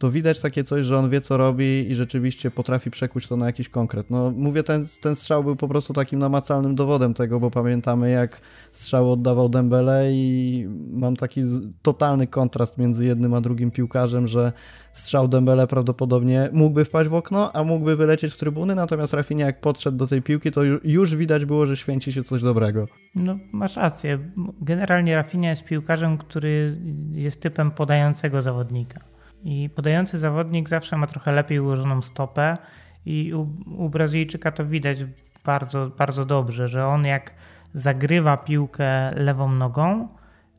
[0.03, 3.45] to widać takie coś, że on wie co robi i rzeczywiście potrafi przekuć to na
[3.45, 4.09] jakiś konkret.
[4.09, 8.41] No mówię, ten, ten strzał był po prostu takim namacalnym dowodem tego, bo pamiętamy jak
[8.71, 11.41] strzał oddawał Dembele i mam taki
[11.81, 14.51] totalny kontrast między jednym a drugim piłkarzem, że
[14.93, 19.61] strzał Dembele prawdopodobnie mógłby wpaść w okno, a mógłby wylecieć w trybuny, natomiast Rafinha jak
[19.61, 22.87] podszedł do tej piłki, to już widać było, że święci się coś dobrego.
[23.15, 24.19] No masz rację.
[24.61, 26.77] Generalnie Rafinha jest piłkarzem, który
[27.11, 29.12] jest typem podającego zawodnika.
[29.43, 32.57] I podający zawodnik zawsze ma trochę lepiej ułożoną stopę
[33.05, 34.97] i u, u Brazylijczyka to widać
[35.45, 37.33] bardzo, bardzo dobrze, że on jak
[37.73, 40.07] zagrywa piłkę lewą nogą,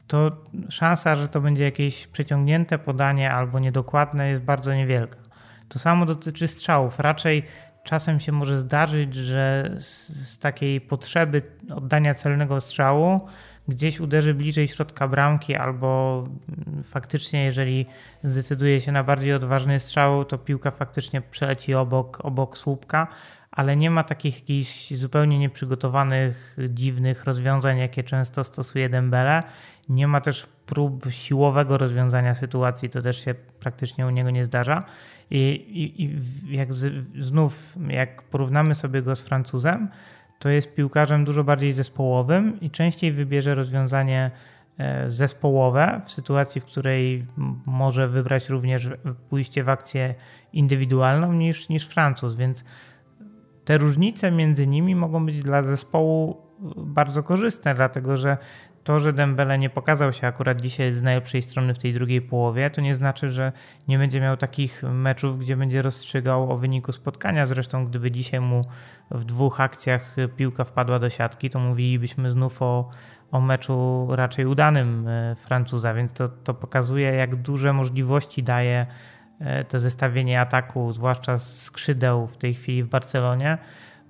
[0.06, 0.30] to
[0.68, 5.18] szansa, że to będzie jakieś przeciągnięte podanie albo niedokładne jest bardzo niewielka.
[5.68, 6.98] To samo dotyczy strzałów.
[6.98, 7.42] Raczej
[7.84, 11.42] czasem się może zdarzyć, że z, z takiej potrzeby
[11.74, 13.20] oddania celnego strzału
[13.68, 16.24] gdzieś uderzy bliżej środka bramki, albo
[16.84, 17.86] faktycznie, jeżeli
[18.24, 23.08] zdecyduje się na bardziej odważny strzał, to piłka faktycznie przeleci obok, obok słupka,
[23.50, 29.40] ale nie ma takich jakichś zupełnie nieprzygotowanych, dziwnych rozwiązań, jakie często stosuje Dembele.
[29.88, 34.82] Nie ma też prób siłowego rozwiązania sytuacji, to też się praktycznie u niego nie zdarza.
[35.30, 36.16] I, i, i
[36.56, 39.88] jak z, znów, jak porównamy sobie go z Francuzem,
[40.44, 44.30] to jest piłkarzem dużo bardziej zespołowym i częściej wybierze rozwiązanie
[44.78, 47.26] e, zespołowe w sytuacji, w której
[47.66, 48.88] może wybrać również
[49.28, 50.14] pójście w akcję
[50.52, 52.64] indywidualną niż, niż Francuz, więc
[53.64, 56.36] te różnice między nimi mogą być dla zespołu
[56.76, 58.36] bardzo korzystne, dlatego że
[58.84, 62.70] to, że Dembele nie pokazał się akurat dzisiaj z najlepszej strony w tej drugiej połowie,
[62.70, 63.52] to nie znaczy, że
[63.88, 67.46] nie będzie miał takich meczów, gdzie będzie rozstrzygał o wyniku spotkania.
[67.46, 68.64] Zresztą, gdyby dzisiaj mu
[69.10, 72.90] w dwóch akcjach piłka wpadła do siatki, to mówilibyśmy znów o,
[73.30, 78.86] o meczu raczej udanym e, Francuza, więc to, to pokazuje, jak duże możliwości daje
[79.40, 83.58] e, to zestawienie ataku, zwłaszcza skrzydeł w tej chwili w Barcelonie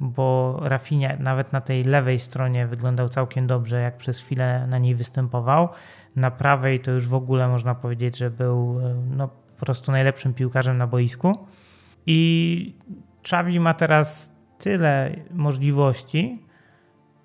[0.01, 4.95] bo Rafinha nawet na tej lewej stronie wyglądał całkiem dobrze, jak przez chwilę na niej
[4.95, 5.69] występował.
[6.17, 10.35] Na prawej to już w ogóle można powiedzieć, że był e, no, po prostu najlepszym
[10.35, 11.47] piłkarzem na boisku.
[12.07, 12.75] I
[13.23, 16.44] Xavi ma teraz tyle możliwości,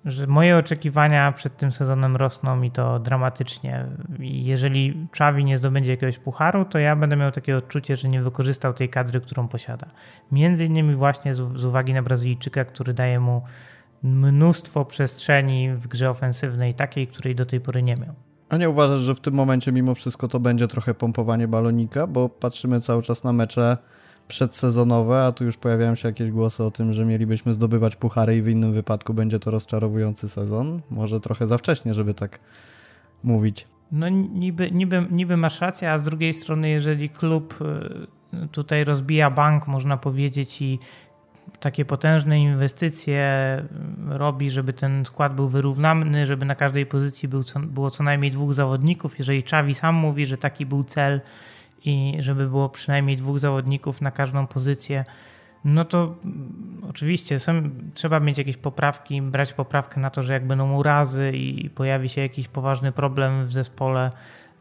[0.04, 3.86] że moje oczekiwania przed tym sezonem rosną i to dramatycznie.
[4.20, 8.74] Jeżeli Czawi nie zdobędzie jakiegoś pucharu, to ja będę miał takie odczucie, że nie wykorzystał
[8.74, 9.86] tej kadry, którą posiada.
[10.32, 13.42] Między innymi właśnie z, z uwagi na Brazylijczyka, który daje mu
[14.02, 18.14] mnóstwo przestrzeni w grze ofensywnej, takiej, której do tej pory nie miał.
[18.48, 22.28] A nie uważasz, że w tym momencie mimo wszystko to będzie trochę pompowanie balonika, bo
[22.28, 23.76] patrzymy cały czas na mecze
[24.30, 28.42] przedsezonowe, a tu już pojawiają się jakieś głosy o tym, że mielibyśmy zdobywać puchary i
[28.42, 30.80] w innym wypadku będzie to rozczarowujący sezon.
[30.90, 32.38] Może trochę za wcześnie, żeby tak
[33.22, 33.66] mówić.
[33.92, 37.58] No niby, niby, niby masz rację, a z drugiej strony, jeżeli klub
[38.44, 40.78] y, tutaj rozbija bank, można powiedzieć, i
[41.60, 43.22] takie potężne inwestycje
[44.14, 48.02] y, robi, żeby ten skład był wyrównany, żeby na każdej pozycji był co, było co
[48.02, 49.18] najmniej dwóch zawodników.
[49.18, 51.20] Jeżeli Czawi sam mówi, że taki był cel
[51.84, 55.04] i żeby było przynajmniej dwóch zawodników na każdą pozycję,
[55.64, 56.14] no to
[56.88, 61.70] oczywiście są, trzeba mieć jakieś poprawki, brać poprawkę na to, że jak będą urazy i
[61.70, 64.10] pojawi się jakiś poważny problem w zespole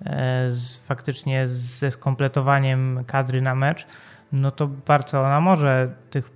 [0.05, 3.87] e, z, faktycznie ze skompletowaniem kadry na mecz,
[4.31, 6.31] no to Barcelona może tych,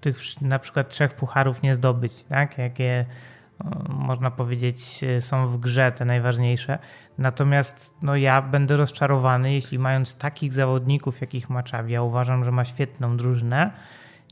[0.00, 2.58] tych na przykład trzech pucharów nie zdobyć, tak?
[2.58, 3.06] jakie
[3.88, 6.78] można powiedzieć, są w grze te najważniejsze.
[7.18, 12.50] Natomiast no, ja będę rozczarowany, jeśli mając takich zawodników, jakich ma Czawi, ja uważam, że
[12.50, 13.70] ma świetną drużynę,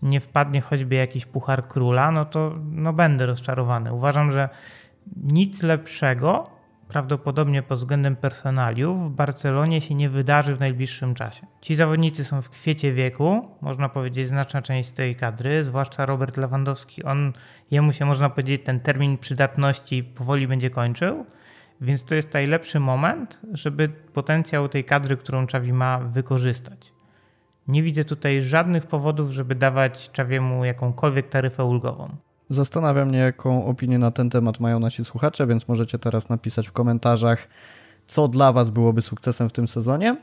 [0.03, 3.93] nie wpadnie choćby jakiś puchar króla, no to no, będę rozczarowany.
[3.93, 4.49] Uważam, że
[5.17, 6.51] nic lepszego
[6.93, 11.47] prawdopodobnie pod względem personaliów w Barcelonie się nie wydarzy w najbliższym czasie.
[11.61, 17.05] Ci zawodnicy są w kwiecie wieku, można powiedzieć znaczna część tej kadry, zwłaszcza Robert Lewandowski.
[17.05, 17.33] On,
[17.71, 21.27] jemu się można powiedzieć ten termin przydatności powoli będzie kończył,
[21.81, 26.93] więc to jest najlepszy moment, żeby potencjał tej kadry, którą Czawi ma, wykorzystać.
[27.69, 32.17] Nie widzę tutaj żadnych powodów, żeby dawać Czawiemu jakąkolwiek taryfę ulgową.
[32.53, 36.73] Zastanawiam mnie, jaką opinię na ten temat mają nasi słuchacze, więc możecie teraz napisać w
[36.73, 37.49] komentarzach,
[38.07, 40.17] co dla Was byłoby sukcesem w tym sezonie,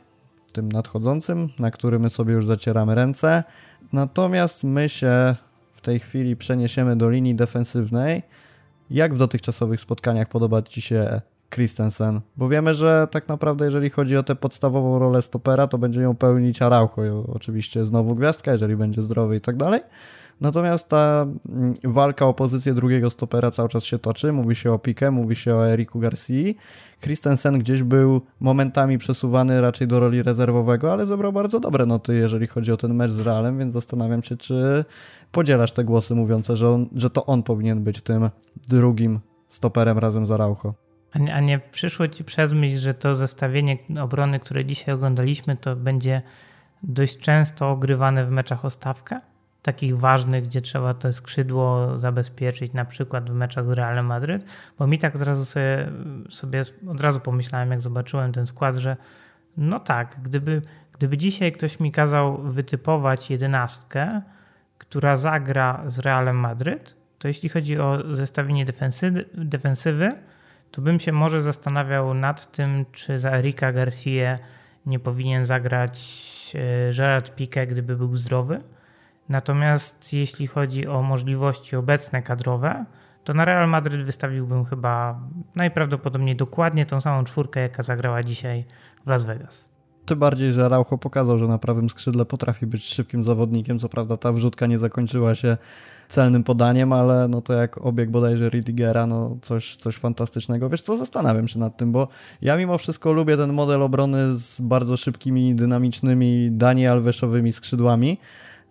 [0.52, 3.44] tym nadchodzącym, na który my sobie już zacieramy ręce.
[3.94, 5.36] Natomiast my się
[5.74, 8.24] w tej chwili przeniesiemy do linii defensywnej.
[8.90, 12.22] Jak w dotychczasowych spotkaniach podoba Ci się Christensen?
[12.38, 16.16] Bo wiemy, że tak naprawdę jeżeli chodzi o tę podstawową rolę stopera, to będzie ją
[16.16, 17.26] pełnić Araujo.
[17.34, 19.82] Oczywiście znowu gwiazdka, jeżeli będzie zdrowy i tak dalej.
[20.42, 24.34] Natomiast ta mm, walka o pozycję drugiego stopera cały czas się toczy.
[24.34, 26.34] Mówi się o Pique, mówi się o Eriku Garcia.
[27.02, 32.48] Christensen gdzieś był momentami przesuwany raczej do roli rezerwowego, ale zebrał bardzo dobre noty, jeżeli
[32.48, 34.86] chodzi o ten mecz z Realem, więc zastanawiam się, czy
[35.32, 38.30] podzielasz te głosy mówiące, że, on, że to on powinien być tym
[38.70, 40.74] drugim stoperem razem z Araujo.
[41.12, 45.58] A nie, a nie przyszło ci przez myśl, że to zestawienie obrony, które dzisiaj oglądaliśmy,
[45.58, 46.22] to będzie
[46.84, 49.22] dość często ogrywane w meczach o stawkę?
[49.62, 54.46] Takich ważnych, gdzie trzeba to skrzydło zabezpieczyć, na przykład w meczach z Realem Madryt,
[54.80, 55.92] bo mi tak od razu sobie,
[56.30, 58.98] sobie od razu pomyślałem, jak zobaczyłem ten skład, że
[59.58, 60.62] no tak, gdyby,
[60.94, 64.22] gdyby dzisiaj ktoś mi kazał wytypować jedenastkę,
[64.78, 70.12] która zagra z Realem Madryt, to jeśli chodzi o zestawienie defensywy, defensywy
[70.72, 74.40] to bym się może zastanawiał nad tym, czy za Erika Garcia
[74.86, 76.00] nie powinien zagrać
[76.56, 78.62] e, Gerard Piqué, gdyby był zdrowy
[79.30, 82.86] Natomiast jeśli chodzi o możliwości obecne kadrowe,
[83.24, 85.20] to na Real Madryt wystawiłbym chyba
[85.56, 88.66] najprawdopodobniej dokładnie tą samą czwórkę, jaka zagrała dzisiaj
[89.06, 89.70] w Las Vegas.
[90.06, 93.80] Tym bardziej, że Araujo pokazał, że na prawym skrzydle potrafi być szybkim zawodnikiem.
[93.80, 95.58] Co prawda ta wrzutka nie zakończyła się
[96.08, 100.70] celnym podaniem, ale no to jak obieg bodajże Ridigera, no coś, coś fantastycznego.
[100.70, 102.08] Wiesz co, zastanawiam się nad tym, bo
[102.42, 108.18] ja mimo wszystko lubię ten model obrony z bardzo szybkimi, dynamicznymi Dani Alveszowymi skrzydłami,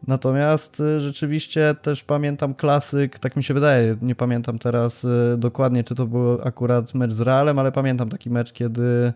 [0.07, 5.85] Natomiast y, rzeczywiście też pamiętam klasyk, tak mi się wydaje, nie pamiętam teraz y, dokładnie,
[5.85, 9.13] czy to był akurat mecz z Realem, ale pamiętam taki mecz, kiedy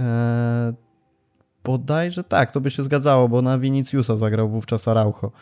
[0.00, 0.72] e,
[1.64, 5.32] bodajże tak, to by się zgadzało, bo na Viniciusa zagrał wówczas Araujo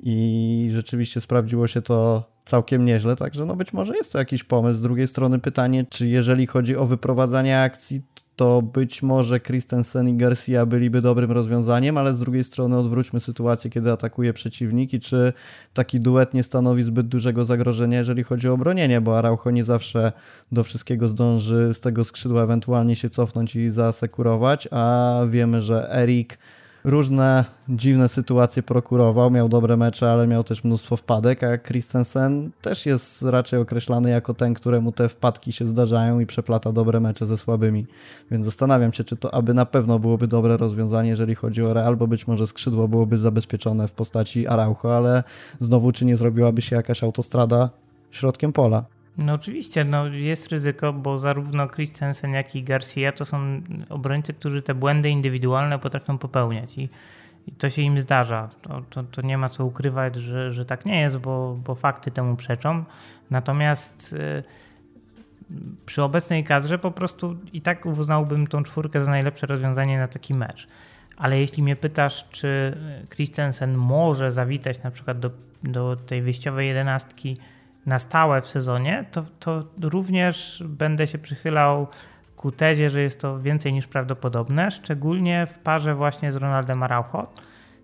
[0.00, 4.78] i rzeczywiście sprawdziło się to całkiem nieźle, także no być może jest to jakiś pomysł.
[4.78, 8.02] Z drugiej strony pytanie, czy jeżeli chodzi o wyprowadzanie akcji,
[8.40, 13.70] to być może Christensen i Garcia byliby dobrym rozwiązaniem, ale z drugiej strony odwróćmy sytuację,
[13.70, 15.32] kiedy atakuje przeciwnik i czy
[15.74, 20.12] taki duet nie stanowi zbyt dużego zagrożenia, jeżeli chodzi o bronienie, bo Araujo nie zawsze
[20.52, 26.38] do wszystkiego zdąży z tego skrzydła ewentualnie się cofnąć i zasekurować, a wiemy, że Erik
[26.84, 32.86] różne dziwne sytuacje prokurował, miał dobre mecze, ale miał też mnóstwo wpadek, a Christensen też
[32.86, 37.38] jest raczej określany jako ten, któremu te wpadki się zdarzają i przeplata dobre mecze ze
[37.38, 37.86] słabymi.
[38.30, 41.96] Więc zastanawiam się, czy to aby na pewno byłoby dobre rozwiązanie, jeżeli chodzi o Real,
[41.96, 45.22] bo być może skrzydło byłoby zabezpieczone w postaci Araujo, ale
[45.60, 47.70] znowu czy nie zrobiłaby się jakaś autostrada
[48.10, 48.99] środkiem pola.
[49.18, 54.62] No oczywiście, no jest ryzyko, bo zarówno Christensen, jak i Garcia to są obrońcy, którzy
[54.62, 56.88] te błędy indywidualne potrafią popełniać i,
[57.46, 58.50] i to się im zdarza.
[58.62, 62.10] To, to, to, nie ma co ukrywać, że, że tak nie jest, bo, bo fakty
[62.10, 62.84] temu przeczą.
[63.30, 64.42] Natomiast y,
[65.86, 70.34] przy obecnej kadrze po prostu i tak uznałbym tą czwórkę za najlepsze rozwiązanie na taki
[70.34, 70.68] mecz.
[71.16, 72.78] Ale jeśli mnie pytasz, czy
[73.14, 75.30] Christensen może zawitać na przykład do,
[75.62, 77.36] do tej wyjściowej jedenastki
[77.90, 81.86] na stałe w sezonie, to, to również będę się przychylał
[82.36, 87.26] ku tezie, że jest to więcej niż prawdopodobne, szczególnie w parze właśnie z Ronaldem Araujo,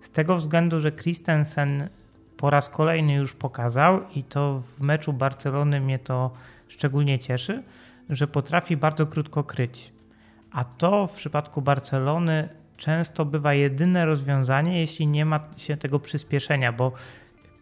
[0.00, 1.88] z tego względu, że Christensen
[2.36, 6.30] po raz kolejny już pokazał i to w meczu Barcelony mnie to
[6.68, 7.62] szczególnie cieszy,
[8.10, 9.92] że potrafi bardzo krótko kryć.
[10.52, 16.72] A to w przypadku Barcelony często bywa jedyne rozwiązanie, jeśli nie ma się tego przyspieszenia,
[16.72, 16.92] bo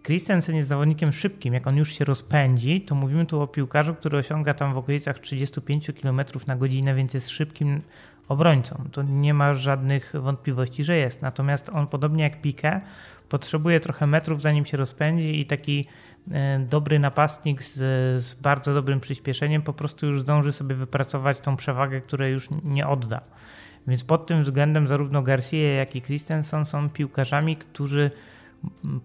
[0.04, 1.54] Christensen jest zawodnikiem szybkim.
[1.54, 5.18] Jak on już się rozpędzi, to mówimy tu o piłkarzu, który osiąga tam w okolicach
[5.18, 7.82] 35 km na godzinę, więc jest szybkim
[8.28, 8.84] obrońcą.
[8.92, 11.22] To nie ma żadnych wątpliwości, że jest.
[11.22, 12.80] Natomiast on, podobnie jak Pique,
[13.28, 15.86] potrzebuje trochę metrów, zanim się rozpędzi i taki
[16.30, 17.72] e, dobry napastnik z,
[18.24, 22.86] z bardzo dobrym przyspieszeniem po prostu już zdąży sobie wypracować tą przewagę, której już nie
[22.86, 23.20] odda.
[23.86, 28.10] Więc pod tym względem zarówno Garcia, jak i Christensen są piłkarzami, którzy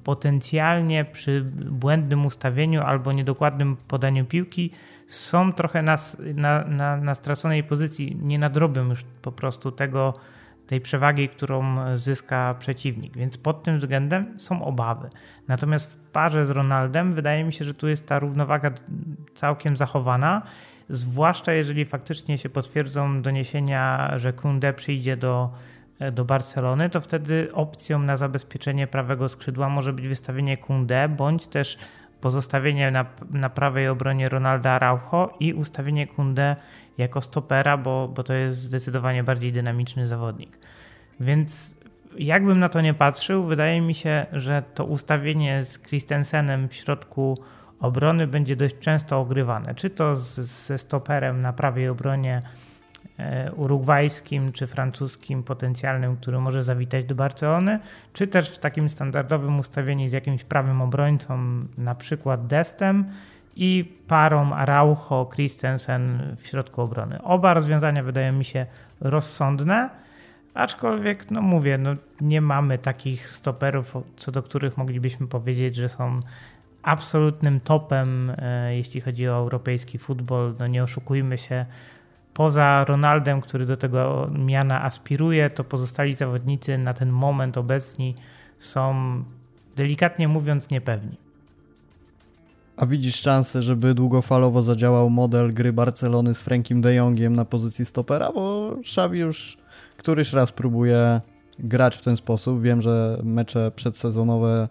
[0.03, 1.41] potencjalnie przy
[1.72, 4.72] błędnym ustawieniu albo niedokładnym podaniu piłki
[5.07, 5.97] są trochę na,
[6.36, 10.14] na, na, na straconej pozycji, nie nadrobią już po prostu tego,
[10.70, 13.18] tej przewagi, którą zyska przeciwnik.
[13.18, 15.10] Więc pod tym względem są obawy.
[15.47, 18.72] Natomiast w parze z Ronaldem wydaje mi się, że tu jest ta równowaga
[19.36, 20.41] całkiem zachowana,
[20.89, 25.49] zwłaszcza jeżeli faktycznie się potwierdzą doniesienia, że Kunde przyjdzie do
[26.12, 31.78] do Barcelony, to wtedy opcją na zabezpieczenie prawego skrzydła może być wystawienie Kunde, bądź też
[32.22, 36.56] pozostawienie na, na prawej obronie Ronalda Araujo i ustawienie Kunde
[36.97, 40.58] jako stopera, bo, bo to jest zdecydowanie bardziej dynamiczny zawodnik.
[41.20, 41.78] Więc
[42.18, 47.38] jakbym na to nie patrzył, wydaje mi się, że to ustawienie z Christensenem w środku
[47.80, 49.76] obrony będzie dość często ogrywane.
[49.76, 52.69] Czy to z, ze stoperem na prawej obronie E,
[53.56, 57.80] urugwajskim czy francuskim potencjalnym, który może zawitać do Barcelony,
[58.14, 61.40] czy też w takim standardowym ustawieniu z jakimś prawym obrońcą,
[61.78, 63.06] na przykład Destem
[63.56, 67.22] i parą Araujo, Christensen w środku obrony.
[67.22, 68.66] Oba rozwiązania wydają mi się
[69.02, 69.90] rozsądne,
[70.54, 76.20] aczkolwiek, no mówię, no nie mamy takich stoperów, co do których moglibyśmy powiedzieć, że są
[76.84, 80.56] absolutnym topem, e, jeśli chodzi o europejski futbol.
[80.60, 81.66] No nie oszukujmy się,
[82.40, 88.16] poza Ronaldem, który do tego miana aspiruje, to pozostali zawodnicy na ten moment obecni
[88.60, 88.94] są
[89.76, 91.18] delikatnie mówiąc niepewni.
[92.78, 97.86] A widzisz szansę, żeby długofalowo zadziałał model gry Barcelony z Frankiem de Jongiem na pozycji
[97.86, 98.32] stopera?
[98.32, 99.58] Bo Xavi już
[99.98, 101.22] któryś raz próbuje
[101.60, 102.62] grać w ten sposób.
[102.62, 104.70] Wiem, że mecze przedsezonowe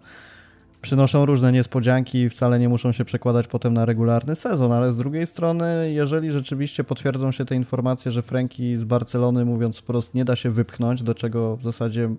[0.83, 4.97] przynoszą różne niespodzianki i wcale nie muszą się przekładać potem na regularny sezon, ale z
[4.97, 10.25] drugiej strony, jeżeli rzeczywiście potwierdzą się te informacje, że Franki z Barcelony, mówiąc wprost, nie
[10.25, 12.15] da się wypchnąć, do czego w zasadzie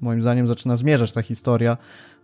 [0.00, 1.76] moim zdaniem zaczyna zmierzać ta historia,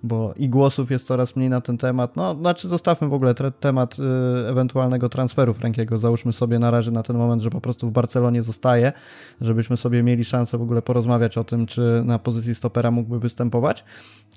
[0.05, 2.17] bo i głosów jest coraz mniej na ten temat.
[2.17, 4.03] No, znaczy zostawmy w ogóle temat y,
[4.49, 5.99] ewentualnego transferu Frankiego.
[5.99, 8.93] Załóżmy sobie na razie na ten moment, że po prostu w Barcelonie zostaje,
[9.41, 13.85] żebyśmy sobie mieli szansę w ogóle porozmawiać o tym, czy na pozycji stopera mógłby występować.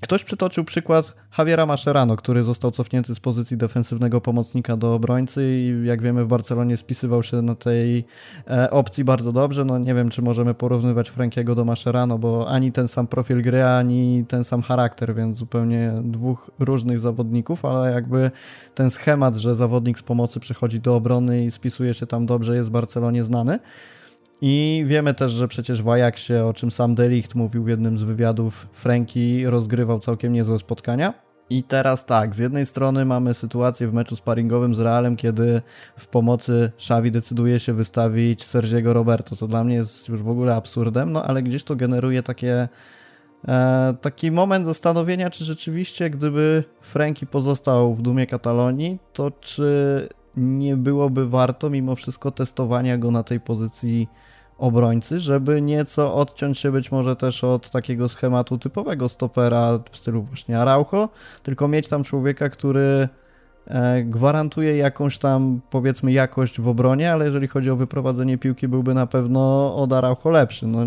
[0.01, 5.85] Ktoś przytoczył przykład Javiera Mascherano, który został cofnięty z pozycji defensywnego pomocnika do obrońcy i
[5.85, 8.05] jak wiemy w Barcelonie spisywał się na tej
[8.49, 9.65] e, opcji bardzo dobrze.
[9.65, 13.63] No nie wiem, czy możemy porównywać Frankiego do Mascherano, bo ani ten sam profil gry,
[13.63, 15.56] ani ten sam charakter, więc zupełnie
[16.03, 18.31] dwóch różnych zawodników, ale jakby
[18.75, 22.69] ten schemat, że zawodnik z pomocy przychodzi do obrony i spisuje się tam dobrze, jest
[22.69, 23.59] w Barcelonie znany.
[24.41, 28.03] I wiemy też, że przecież w Ajaxie, o czym sam Delicht mówił w jednym z
[28.03, 31.13] wywiadów, Franki rozgrywał całkiem niezłe spotkania.
[31.49, 35.61] I teraz tak, z jednej strony mamy sytuację w meczu sparingowym z Realem, kiedy
[35.97, 40.55] w pomocy Xavi decyduje się wystawić Sergiego Roberto, co dla mnie jest już w ogóle
[40.55, 42.67] absurdem, no ale gdzieś to generuje takie
[43.47, 50.77] e, taki moment zastanowienia, czy rzeczywiście gdyby Franki pozostał w dumie Katalonii, to czy nie
[50.77, 54.07] byłoby warto mimo wszystko testowania go na tej pozycji
[54.57, 60.23] obrońcy, żeby nieco odciąć się być może też od takiego schematu typowego stopera w stylu
[60.23, 61.09] właśnie Araujo,
[61.43, 63.09] tylko mieć tam człowieka, który
[63.67, 68.93] e, gwarantuje jakąś tam powiedzmy jakość w obronie, ale jeżeli chodzi o wyprowadzenie piłki byłby
[68.93, 70.67] na pewno od Araujo lepszy.
[70.67, 70.79] No,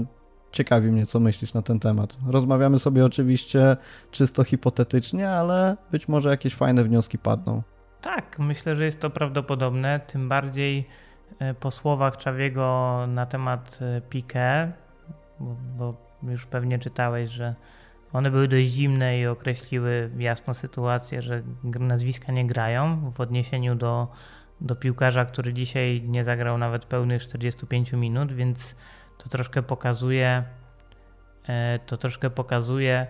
[0.52, 2.16] ciekawi mnie, co myślisz na ten temat.
[2.26, 3.76] Rozmawiamy sobie oczywiście
[4.10, 7.62] czysto hipotetycznie, ale być może jakieś fajne wnioski padną.
[8.00, 10.84] Tak, myślę, że jest to prawdopodobne, tym bardziej
[11.38, 14.72] e, po słowach Czawiego na temat e, Piqué,
[15.40, 15.94] bo, bo
[16.30, 17.54] już pewnie czytałeś, że
[18.12, 24.08] one były dość zimne i określiły jasno sytuację, że nazwiska nie grają w odniesieniu do,
[24.60, 28.76] do piłkarza, który dzisiaj nie zagrał nawet pełnych 45 minut, więc
[29.22, 30.44] to troszkę pokazuje,
[31.48, 33.06] e, to troszkę pokazuje,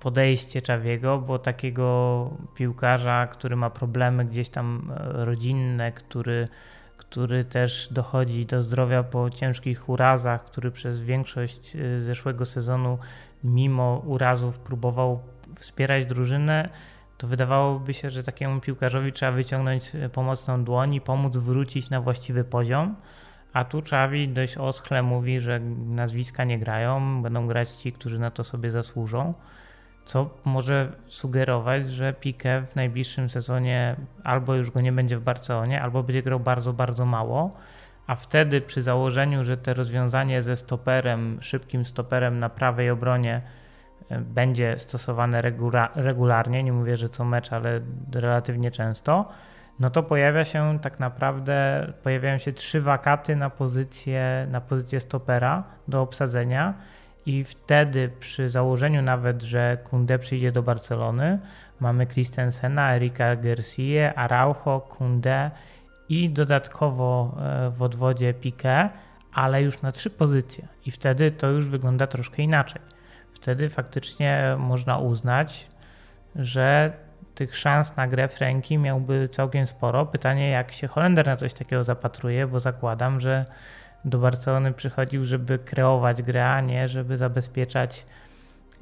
[0.00, 6.48] podejście Czawiego, bo takiego piłkarza, który ma problemy gdzieś tam e, rodzinne, który,
[6.96, 12.98] który też dochodzi do zdrowia po ciężkich urazach, który przez większość e, zeszłego sezonu
[13.44, 15.20] mimo urazów próbował
[15.56, 16.68] wspierać drużynę,
[17.18, 22.00] to wydawałoby się, że takiemu piłkarzowi trzeba wyciągnąć e, pomocną dłoń i pomóc wrócić na
[22.00, 22.96] właściwy poziom.
[23.52, 28.30] A tu Czawi dość oschle mówi, że nazwiska nie grają, będą grać ci, którzy na
[28.30, 29.34] to sobie zasłużą,
[30.04, 35.82] co może sugerować, że Pique w najbliższym sezonie albo już go nie będzie w Barcelonie,
[35.82, 37.56] albo będzie grał bardzo, bardzo mało,
[38.06, 43.42] a wtedy przy założeniu, że to rozwiązanie ze stoperem, szybkim stoperem na prawej obronie
[44.08, 45.42] e, będzie stosowane
[45.94, 47.80] regularnie, nie mówię, że co mecz, ale
[48.12, 49.28] relatywnie często,
[49.80, 55.64] no to pojawia się tak naprawdę, pojawiają się trzy wakaty na pozycję, na pozycję stopera
[55.88, 56.74] do obsadzenia
[57.26, 61.38] I wtedy przy założeniu nawet, że Kunde przyjdzie do Barcelony,
[61.80, 65.50] mamy Christensena, Erika Garcia, Araujo, Kunde
[66.08, 68.88] i dodatkowo e, w odwodzie Piqué,
[69.32, 70.68] ale już na trzy pozycje.
[70.86, 72.82] I wtedy to już wygląda troszkę inaczej.
[73.32, 75.68] Wtedy faktycznie można uznać,
[76.36, 76.92] że
[77.34, 80.06] tych szans na grę Franki miałby całkiem sporo.
[80.06, 83.44] Pytanie, jak się Holender na coś takiego zapatruje, bo zakładam, że
[84.04, 88.06] do Barcelony przychodził, żeby kreować grę, a nie żeby zabezpieczać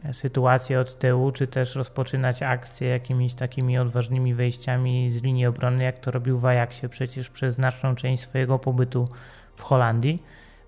[0.04, 5.84] e, sytuację od tyłu, czy też rozpoczynać akcje jakimiś takimi odważnymi wejściami z linii obrony,
[5.84, 9.08] jak to robił w Ajaxie przecież przez znaczną część swojego pobytu
[9.54, 10.22] w Holandii.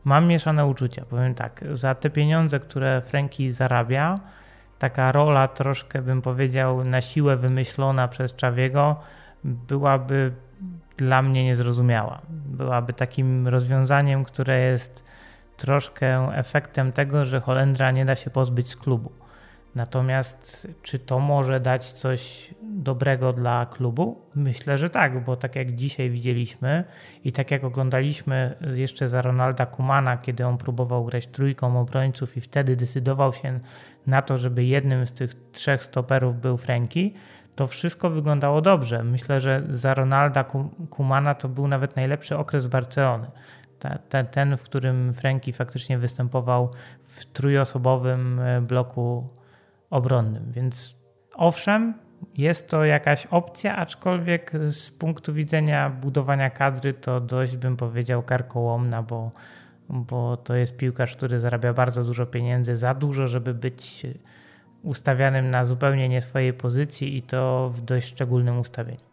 [0.04, 4.20] Mam mieszane uczucia, powiem tak, za te pieniądze, które Franki zarabia,
[4.82, 8.96] taka rola troszkę bym powiedział na siłę wymyślona przez Czawiego
[9.44, 10.32] byłaby
[10.96, 12.20] dla mnie niezrozumiała.
[12.28, 15.04] Byłaby takim rozwiązaniem, które jest
[15.56, 19.12] troszkę efektem tego, że Holendra nie da się pozbyć z klubu.
[19.74, 24.20] Natomiast czy to może dać coś dobrego dla klubu?
[24.34, 26.84] Myślę, że tak, bo tak jak dzisiaj widzieliśmy
[27.24, 32.40] i tak jak oglądaliśmy jeszcze za Ronalda Kumana, kiedy on próbował grać trójką obrońców i
[32.40, 33.60] wtedy decydował się
[34.06, 37.14] na to, żeby jednym z tych trzech stoperów był Franki,
[37.56, 39.04] to wszystko wyglądało dobrze.
[39.04, 40.44] Myślę, że za Ronalda
[40.90, 43.26] Kumana to był nawet najlepszy okres Barcelony.
[44.30, 46.70] Ten, w którym Franki faktycznie występował
[47.02, 49.28] w trójosobowym e, bloku
[49.92, 50.52] obronnym.
[50.52, 50.96] Więc
[51.34, 51.94] owszem,
[52.36, 59.02] jest to jakaś opcja, aczkolwiek z punktu widzenia budowania kadry to dość bym powiedział karkołomna,
[59.02, 59.30] bo,
[59.88, 64.06] bo to jest piłkarz, który zarabia bardzo dużo pieniędzy, za dużo, żeby być
[64.82, 69.11] ustawianym na zupełnie nie swojej pozycji i to w dość szczególnym ustawieniu.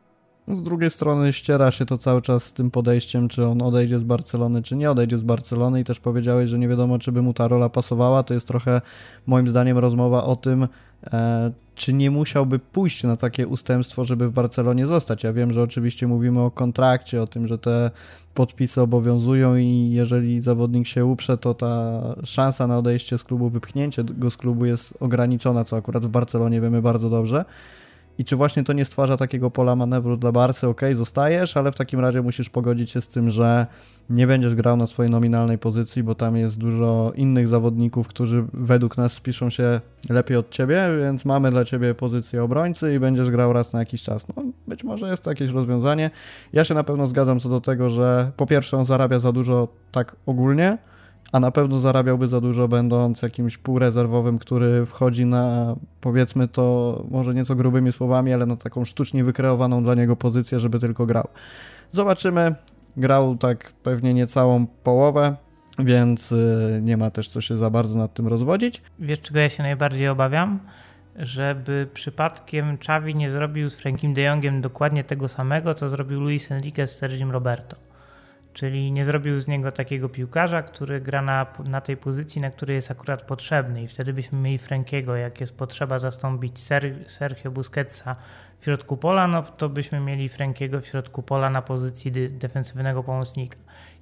[0.49, 4.03] Z drugiej strony ściera się to cały czas z tym podejściem, czy on odejdzie z
[4.03, 7.33] Barcelony, czy nie odejdzie z Barcelony i też powiedziałeś, że nie wiadomo, czy by mu
[7.33, 8.23] ta rola pasowała.
[8.23, 8.81] To jest trochę
[9.27, 10.67] moim zdaniem rozmowa o tym,
[11.13, 15.23] e, czy nie musiałby pójść na takie ustępstwo, żeby w Barcelonie zostać.
[15.23, 17.91] Ja wiem, że oczywiście mówimy o kontrakcie, o tym, że te
[18.33, 24.03] podpisy obowiązują i jeżeli zawodnik się uprze, to ta szansa na odejście z klubu, wypchnięcie
[24.03, 27.45] go z klubu jest ograniczona, co akurat w Barcelonie wiemy bardzo dobrze.
[28.19, 30.67] I czy właśnie to nie stwarza takiego pola manewru dla Barsy?
[30.67, 33.67] Ok, zostajesz, ale w takim razie musisz pogodzić się z tym, że
[34.09, 38.97] nie będziesz grał na swojej nominalnej pozycji, bo tam jest dużo innych zawodników, którzy według
[38.97, 43.53] nas spiszą się lepiej od ciebie, więc mamy dla ciebie pozycję obrońcy i będziesz grał
[43.53, 44.27] raz na jakiś czas.
[44.27, 46.11] No, być może jest to jakieś rozwiązanie.
[46.53, 49.67] Ja się na pewno zgadzam co do tego, że po pierwsze on zarabia za dużo
[49.91, 50.77] tak ogólnie,
[51.31, 57.33] a na pewno zarabiałby za dużo, będąc jakimś półrezerwowym, który wchodzi na, powiedzmy to może
[57.33, 61.27] nieco grubymi słowami, ale na taką sztucznie wykreowaną dla niego pozycję, żeby tylko grał.
[61.91, 62.55] Zobaczymy.
[62.97, 65.35] Grał tak pewnie niecałą połowę,
[65.79, 68.81] więc y, nie ma też co się za bardzo nad tym rozwodzić.
[68.99, 70.59] Wiesz, czego ja się najbardziej obawiam?
[71.15, 76.51] Żeby przypadkiem Czawi nie zrobił z Frankiem de Jongiem dokładnie tego samego, co zrobił Luis
[76.51, 77.88] Enrique z Sergim Roberto.
[78.53, 82.75] Czyli nie zrobił z niego takiego piłkarza, który gra na, na tej pozycji, na której
[82.75, 83.83] jest akurat potrzebny.
[83.83, 88.15] I wtedy byśmy mieli Frankiego, jak jest potrzeba zastąpić Ser, Sergio Busquetsa
[88.59, 93.57] w środku pola, no to byśmy mieli Frankiego w środku pola na pozycji defensywnego pomocnika.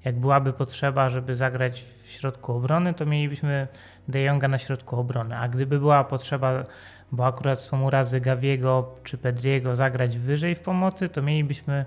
[0.06, 3.68] Jak byłaby potrzeba, żeby zagrać w środku obrony, to mielibyśmy
[4.08, 5.38] De Jonga na środku obrony.
[5.38, 6.64] A gdyby była potrzeba,
[7.12, 11.86] bo akurat są urazy Gaviego czy Pedriego, zagrać wyżej w pomocy, to mielibyśmy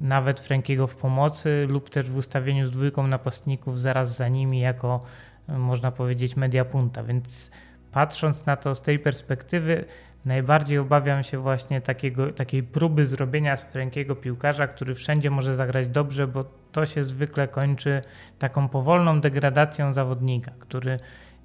[0.00, 5.00] nawet Frankiego w pomocy lub też w ustawieniu z dwójką napastników zaraz za nimi jako
[5.48, 7.50] można powiedzieć media punta, więc
[7.92, 9.84] patrząc na to z tej perspektywy
[10.24, 15.88] najbardziej obawiam się właśnie takiego, takiej próby zrobienia z Frankiego piłkarza, który wszędzie może zagrać
[15.88, 18.02] dobrze, bo to się zwykle kończy
[18.38, 20.96] taką powolną degradacją zawodnika, który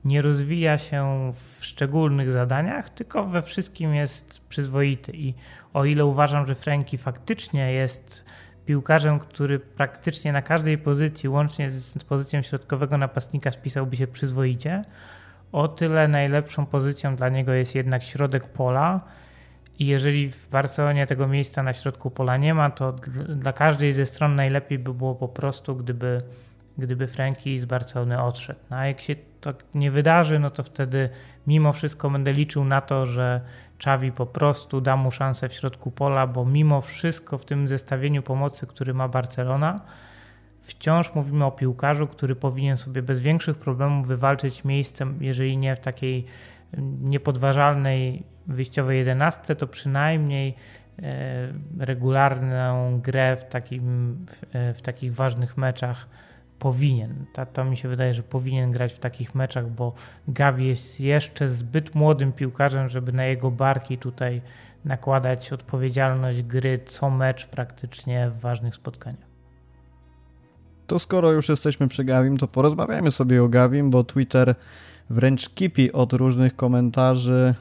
[0.06, 5.12] nie rozwija się w szczególnych zadaniach, tylko we wszystkim jest przyzwoity.
[5.16, 5.34] I
[5.74, 8.26] o ile uważam, że Franki faktycznie jest
[8.66, 14.84] piłkarzem, który praktycznie na każdej pozycji, łącznie z pozycją środkowego napastnika, spisałby się przyzwoicie.
[15.52, 19.02] O tyle najlepszą pozycją dla niego jest jednak środek pola.
[19.80, 22.92] I jeżeli w Barcelonie tego miejsca na środku pola nie ma, to
[23.30, 26.22] dla każdej ze stron najlepiej by było po prostu, gdyby,
[26.78, 28.60] gdyby Franki z Barcelony odszedł.
[28.70, 31.10] No a jak się to nie wydarzy, no to wtedy
[31.48, 33.42] mimo wszystko będę liczył na to, że
[33.78, 38.24] Czawi po prostu da mu szansę w środku pola, bo mimo wszystko w tym zestawieniu
[38.24, 39.82] pomocy, który ma Barcelona,
[40.62, 45.80] wciąż mówimy o piłkarzu, który powinien sobie bez większych problemów wywalczyć miejsce, jeżeli nie w
[45.80, 46.26] takiej
[47.02, 50.56] niepodważalnej wyjściowej jedenastce, to przynajmniej
[51.02, 56.08] e, regularną grę w, takim, w, e, w takich ważnych meczach
[56.64, 57.26] powinien.
[57.34, 59.94] To, to mi się wydaje, że powinien grać w takich meczach, bo
[60.28, 64.42] Gavi jest jeszcze zbyt młodym piłkarzem, żeby na jego barki tutaj
[64.86, 69.28] nakładać odpowiedzialność gry co mecz praktycznie w ważnych spotkaniach.
[70.88, 74.56] To skoro już jesteśmy przy Gavim, to porozmawiajmy sobie o Gavim, bo Twitter
[75.10, 77.54] wręcz kipi od różnych komentarzy.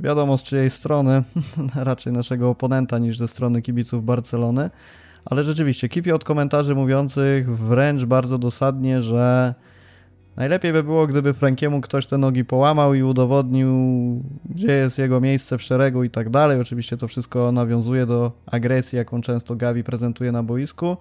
[0.00, 1.22] Wiadomo z czyjej strony,
[1.74, 4.70] raczej naszego oponenta niż ze strony kibiców Barcelony.
[5.30, 9.54] Ale rzeczywiście, kipi od komentarzy mówiących wręcz bardzo dosadnie, że
[10.36, 13.70] najlepiej by było, gdyby Frankiemu ktoś te nogi połamał i udowodnił,
[14.44, 16.60] gdzie jest jego miejsce w szeregu i tak dalej.
[16.60, 20.96] Oczywiście to wszystko nawiązuje do agresji, jaką często Gavi prezentuje na boisku.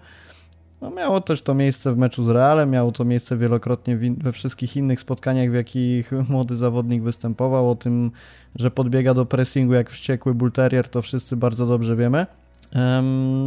[0.82, 4.78] No, miało też to miejsce w meczu z Realem, miało to miejsce wielokrotnie we wszystkich
[4.78, 7.70] innych spotkaniach, w jakich młody zawodnik występował.
[7.70, 8.12] O tym,
[8.56, 12.26] że podbiega do pressingu jak wściekły bulterier, to wszyscy bardzo dobrze wiemy.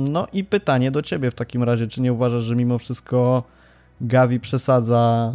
[0.08, 3.42] No i pytanie do ciebie w takim razie, czy nie uważasz, że mimo wszystko
[4.00, 5.32] Gavi przesadza,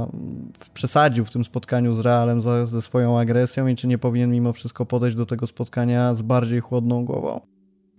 [0.73, 4.53] przesadził w tym spotkaniu z Realem za, ze swoją agresją i czy nie powinien mimo
[4.53, 7.41] wszystko podejść do tego spotkania z bardziej chłodną głową?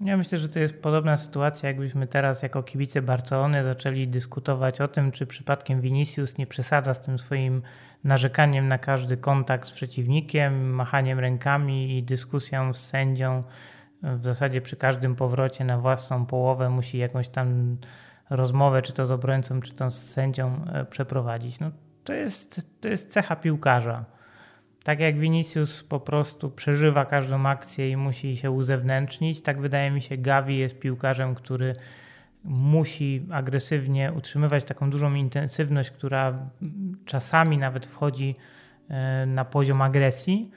[0.01, 4.88] Ja myślę, że to jest podobna sytuacja, jakbyśmy teraz jako kibice Barcelony zaczęli dyskutować o
[4.88, 7.62] tym, czy przypadkiem Vinicius nie przesada z tym swoim
[8.05, 13.42] narzekaniem na każdy kontakt z przeciwnikiem, machaniem rękami i dyskusją z sędzią.
[14.05, 17.77] W zasadzie przy każdym powrocie na własną połowę musi jakąś tam
[18.31, 21.61] rozmowę, czy to z obrońcą, czy to z sędzią e, przeprowadzić.
[21.61, 21.71] No,
[22.05, 24.05] to, jest, to jest cecha piłkarza.
[24.85, 30.03] Tak jak Vinicius po prostu przeżywa każdą akcję i musi się uzewnętrznić, tak wydaje mi
[30.03, 31.73] się Gavi jest piłkarzem, który
[32.45, 36.51] musi agresywnie utrzymywać taką dużą intensywność, która
[37.05, 38.37] czasami nawet wchodzi
[38.89, 40.51] e, na poziom agresji,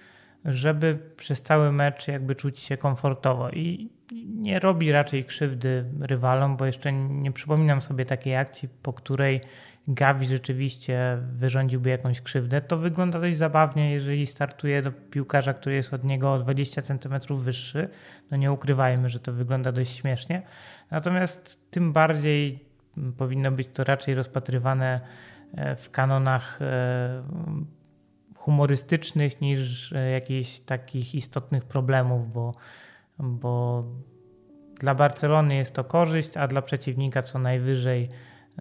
[0.47, 3.89] żeby przez cały mecz jakby czuć się komfortowo i
[4.25, 9.41] nie robi raczej krzywdy rywalom, bo jeszcze nie przypominam sobie takiej akcji, po której
[9.87, 15.93] Gavi rzeczywiście wyrządziłby jakąś krzywdę, to wygląda dość zabawnie, jeżeli startuje do piłkarza, który jest
[15.93, 17.89] od niego o 20 cm wyższy.
[18.31, 20.41] No nie ukrywajmy, że to wygląda dość śmiesznie.
[20.91, 22.65] Natomiast tym bardziej
[23.17, 25.01] powinno być to raczej rozpatrywane
[25.55, 27.23] e, w kanonach e,
[28.47, 32.53] humorystycznych niż e, jakichś takich istotnych problemów, bo,
[33.19, 33.83] bo
[34.79, 38.09] dla Barcelony jest to korzyść, a dla przeciwnika co najwyżej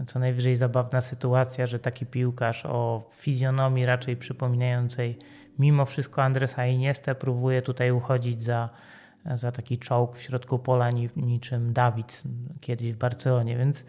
[0.06, 5.18] co najwyżej zabawna sytuacja, że taki piłkarz o fizjonomii raczej przypominającej
[5.58, 8.68] mimo wszystko Andresa Iniesta próbuje tutaj uchodzić za,
[9.34, 12.22] za taki czołg w środku pola niczym Dawid
[12.60, 13.86] kiedyś w Barcelonie, więc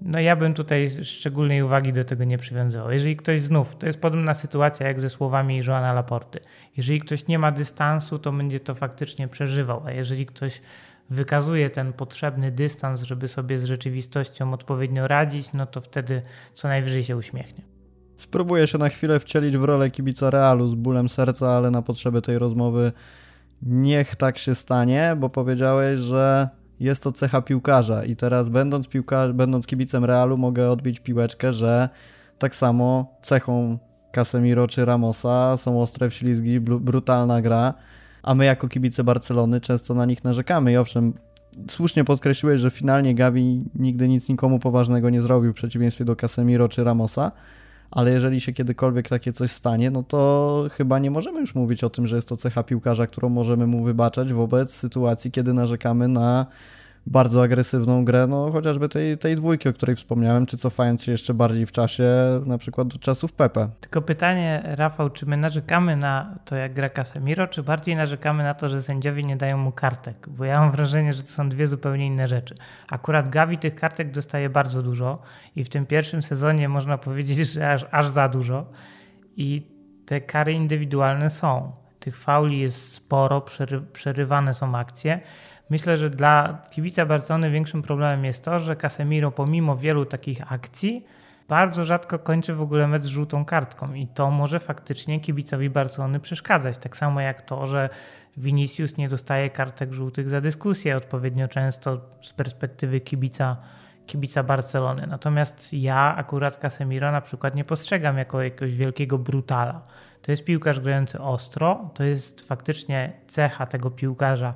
[0.00, 2.90] no ja bym tutaj szczególnej uwagi do tego nie przywiązywał.
[2.90, 6.40] Jeżeli ktoś znów, to jest podobna sytuacja jak ze słowami Joana Laporty.
[6.76, 10.60] Jeżeli ktoś nie ma dystansu, to będzie to faktycznie przeżywał, a jeżeli ktoś
[11.10, 16.22] wykazuje ten potrzebny dystans, żeby sobie z rzeczywistością odpowiednio radzić, no to wtedy
[16.54, 17.64] co najwyżej się uśmiechnie.
[18.16, 22.22] Spróbuję się na chwilę wcielić w rolę kibica Realu z bólem serca, ale na potrzeby
[22.22, 22.92] tej rozmowy
[23.62, 26.48] niech tak się stanie, bo powiedziałeś, że
[26.80, 31.88] jest to cecha piłkarza i teraz będąc, piłka, będąc kibicem Realu mogę odbić piłeczkę, że
[32.38, 33.78] tak samo cechą
[34.12, 37.74] Casemiro czy Ramosa są ostre wślizgi, brutalna gra
[38.26, 40.72] a my jako kibice Barcelony często na nich narzekamy.
[40.72, 41.12] I owszem,
[41.70, 46.68] słusznie podkreśliłeś, że finalnie Gavi nigdy nic nikomu poważnego nie zrobił w przeciwieństwie do Casemiro
[46.68, 47.32] czy Ramosa,
[47.90, 51.90] ale jeżeli się kiedykolwiek takie coś stanie, no to chyba nie możemy już mówić o
[51.90, 56.46] tym, że jest to cecha piłkarza, którą możemy mu wybaczać wobec sytuacji, kiedy narzekamy na
[57.06, 61.34] bardzo agresywną grę, no chociażby tej, tej dwójki, o której wspomniałem, czy cofając się jeszcze
[61.34, 62.04] bardziej w czasie,
[62.46, 63.68] na przykład do czasów Pepe.
[63.80, 68.54] Tylko pytanie, Rafał, czy my narzekamy na to, jak gra Casemiro, czy bardziej narzekamy na
[68.54, 70.28] to, że sędziowie nie dają mu kartek?
[70.28, 72.54] Bo ja mam wrażenie, że to są dwie zupełnie inne rzeczy.
[72.88, 75.22] Akurat Gavi tych kartek dostaje bardzo dużo
[75.56, 78.66] i w tym pierwszym sezonie można powiedzieć, że aż, aż za dużo
[79.36, 79.66] i
[80.06, 81.72] te kary indywidualne są.
[82.00, 85.20] Tych fauli jest sporo, przery, przerywane są akcje.
[85.70, 91.04] Myślę, że dla kibica Barcelony większym problemem jest to, że Casemiro pomimo wielu takich akcji
[91.48, 96.20] bardzo rzadko kończy w ogóle mecz z żółtą kartką i to może faktycznie kibicowi Barcelony
[96.20, 96.78] przeszkadzać.
[96.78, 97.88] Tak samo jak to, że
[98.36, 103.56] Vinicius nie dostaje kartek żółtych za dyskusję odpowiednio często z perspektywy kibica,
[104.06, 105.06] kibica Barcelony.
[105.06, 109.82] Natomiast ja akurat Casemiro na przykład nie postrzegam jako jakiegoś wielkiego brutala.
[110.22, 114.54] To jest piłkarz grający ostro, to jest faktycznie cecha tego piłkarza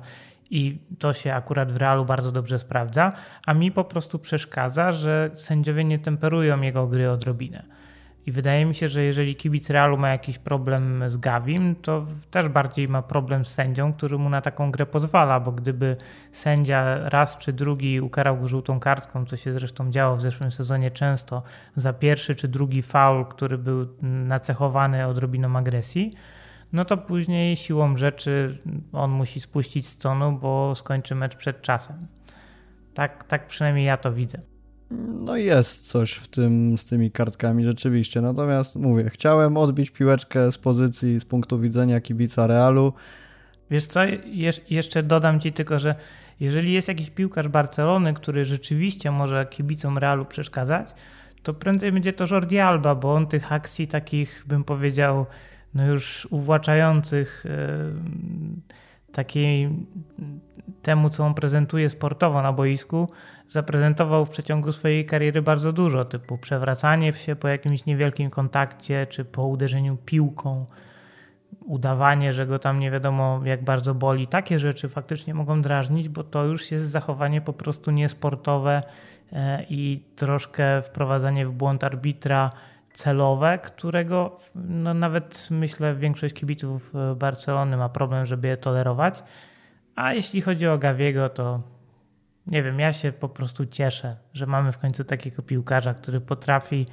[0.51, 3.13] i to się akurat w realu bardzo dobrze sprawdza,
[3.45, 7.63] a mi po prostu przeszkadza, że sędziowie nie temperują jego gry odrobinę.
[8.25, 12.47] I wydaje mi się, że jeżeli kibic Realu ma jakiś problem z Gawim, to też
[12.47, 15.97] bardziej ma problem z sędzią, który mu na taką grę pozwala, bo gdyby
[16.31, 20.91] sędzia raz czy drugi ukarał go żółtą kartką, co się zresztą działo w zeszłym sezonie
[20.91, 21.43] często,
[21.75, 26.11] za pierwszy czy drugi faul, który był nacechowany odrobiną agresji,
[26.73, 28.57] no to później siłą rzeczy
[28.93, 32.07] on musi spuścić z tonu, bo skończy mecz przed czasem.
[32.93, 34.41] Tak, tak przynajmniej ja to widzę.
[35.23, 38.21] No jest coś w tym z tymi kartkami rzeczywiście.
[38.21, 42.93] Natomiast mówię, chciałem odbić piłeczkę z pozycji, z punktu widzenia kibica Realu.
[43.71, 45.95] Wiesz co, Jesz jeszcze dodam ci tylko, że
[46.39, 50.89] jeżeli jest jakiś piłkarz Barcelony, który rzeczywiście może kibicom Realu przeszkadzać,
[51.43, 55.25] to prędzej będzie to Jordi Alba, bo on tych akcji takich, bym powiedział,
[55.73, 59.69] no już uwłaczających yy, takiej
[60.81, 63.09] temu, co on prezentuje sportowo na boisku,
[63.47, 69.25] zaprezentował w przeciągu swojej kariery bardzo dużo, typu przewracanie się po jakimś niewielkim kontakcie, czy
[69.25, 70.65] po uderzeniu piłką,
[71.65, 74.27] udawanie, że go tam nie wiadomo jak bardzo boli.
[74.27, 78.83] Takie rzeczy faktycznie mogą drażnić, bo to już jest zachowanie po prostu niesportowe
[79.33, 82.51] e, i troszkę wprowadzanie w błąd arbitra
[82.93, 89.23] celowe, którego no nawet myślę większość kibiców e, Barcelony ma problem, żeby je tolerować.
[89.95, 91.61] A jeśli chodzi o Gawiego, to
[92.47, 96.85] nie wiem, ja się po prostu cieszę, że mamy w końcu takiego piłkarza, który potrafi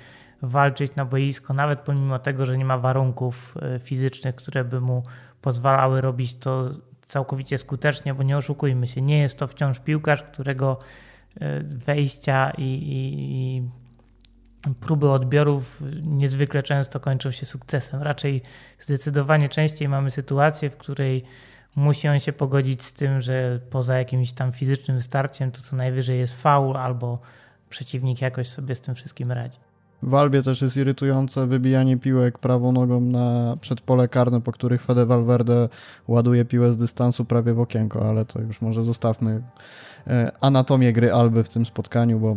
[0.42, 5.03] walczyć na boisko, nawet pomimo tego, że nie ma warunków e, fizycznych, które by mu
[5.42, 6.70] pozwalały robić to
[7.01, 10.78] całkowicie skutecznie, bo nie oszukujmy się, nie jest to wciąż piłkarz, którego
[11.40, 13.62] e, wejścia i, i, i
[14.80, 18.02] próby odbiorów niezwykle często kończą się sukcesem.
[18.02, 18.42] Raczej
[18.78, 21.24] zdecydowanie częściej mamy sytuację, w której
[21.76, 26.18] musi on się pogodzić z tym, że poza jakimś tam fizycznym starciem to co najwyżej
[26.18, 27.18] jest faul albo
[27.68, 29.59] przeciwnik jakoś sobie z tym wszystkim radzi.
[30.02, 35.06] W Albie też jest irytujące wybijanie piłek prawą nogą na przedpole karne, po których Fede
[35.06, 35.68] Valverde
[36.09, 39.42] ładuje piłę z dystansu prawie w okienko, ale to już może zostawmy
[40.06, 42.36] e, anatomię gry Alby w tym spotkaniu, bo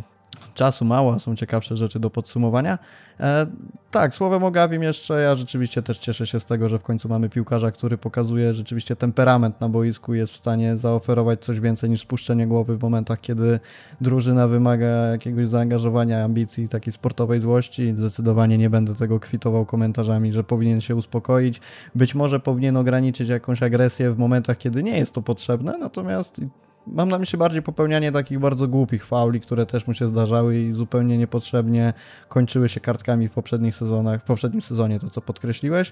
[0.54, 2.80] czasu mało, są ciekawsze rzeczy do podsumowania.
[3.20, 3.48] E,
[3.92, 7.10] tak, słowem o Gawim jeszcze, ja rzeczywiście też cieszę się z tego, że w końcu
[7.10, 12.02] mamy piłkarza, który pokazuje rzeczywiście temperament na boisku, jest w stanie zaoferować coś więcej niż
[12.02, 13.60] spuszczenie głowy w momentach, kiedy
[14.02, 17.94] drużyna wymaga jakiegoś zaangażowania, ambicji, takiej sportowej złości.
[17.98, 21.62] Zdecydowanie nie będę tego kwitował komentarzami, że powinien się uspokoić.
[21.96, 26.42] Być może powinien ograniczyć jakąś agresję w momentach, kiedy nie jest to potrzebne, natomiast
[26.88, 30.74] Mam na myśli bardziej popełnianie takich bardzo głupich fauli, które też mu się zdarzały i
[30.74, 31.94] zupełnie niepotrzebnie
[32.30, 35.92] kończyły się kartkami w poprzednich sezonach, w poprzednim sezonie, to co podkreśliłeś.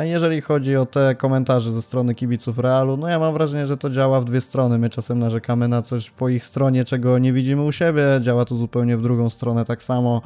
[0.00, 3.90] Jeżeli chodzi o te komentarze ze strony kibiców Realu, no ja mam wrażenie, że to
[3.90, 4.78] działa w dwie strony.
[4.78, 8.56] My czasem narzekamy na coś po ich stronie, czego nie widzimy u siebie, działa to
[8.56, 10.22] zupełnie w drugą stronę tak samo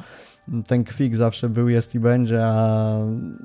[0.67, 2.97] ten kwik zawsze był, jest i będzie, a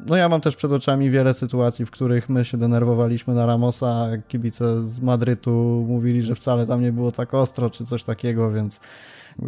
[0.06, 4.08] no ja mam też przed oczami wiele sytuacji, w których my się denerwowaliśmy na Ramosa,
[4.28, 8.80] kibice z Madrytu mówili, że wcale tam nie było tak ostro, czy coś takiego, więc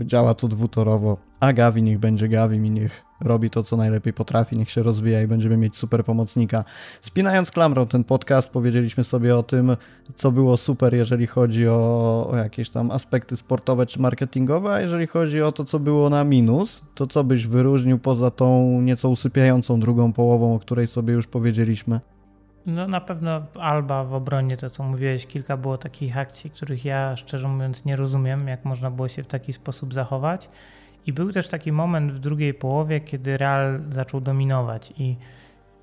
[0.05, 1.17] działa to dwutorowo.
[1.41, 5.23] A Gavi niech będzie Gavi i niech robi to, co najlepiej potrafi, niech się rozwija
[5.23, 6.65] i będziemy mieć super pomocnika.
[7.01, 9.77] Spinając klamrą ten podcast, powiedzieliśmy sobie o tym,
[10.17, 15.07] co było super, jeżeli chodzi o, o jakieś tam aspekty sportowe czy marketingowe, a jeżeli
[15.07, 19.81] chodzi o to, co było na minus, to co byś wyróżnił poza tą nieco usypiającą
[19.81, 22.01] drugą połową, o której sobie już powiedzieliśmy?
[22.67, 27.17] No na pewno Alba w obronie, to co mówiłeś, kilka było takich akcji, których ja
[27.17, 30.49] szczerze mówiąc nie rozumiem, jak można było się w taki sposób zachować.
[31.07, 35.17] I był też taki moment w drugiej połowie, kiedy Real zaczął dominować i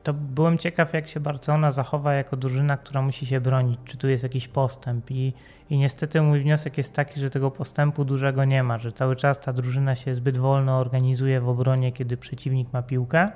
[0.03, 4.07] to byłem ciekaw, jak się Barcelona zachowa jako drużyna, która musi się bronić, czy tu
[4.09, 5.11] jest jakiś postęp.
[5.11, 5.33] I,
[5.69, 9.39] I niestety mój wniosek jest taki, że tego postępu dużego nie ma, że cały czas
[9.39, 13.31] ta drużyna się zbyt wolno organizuje w obronie, kiedy przeciwnik ma piłkę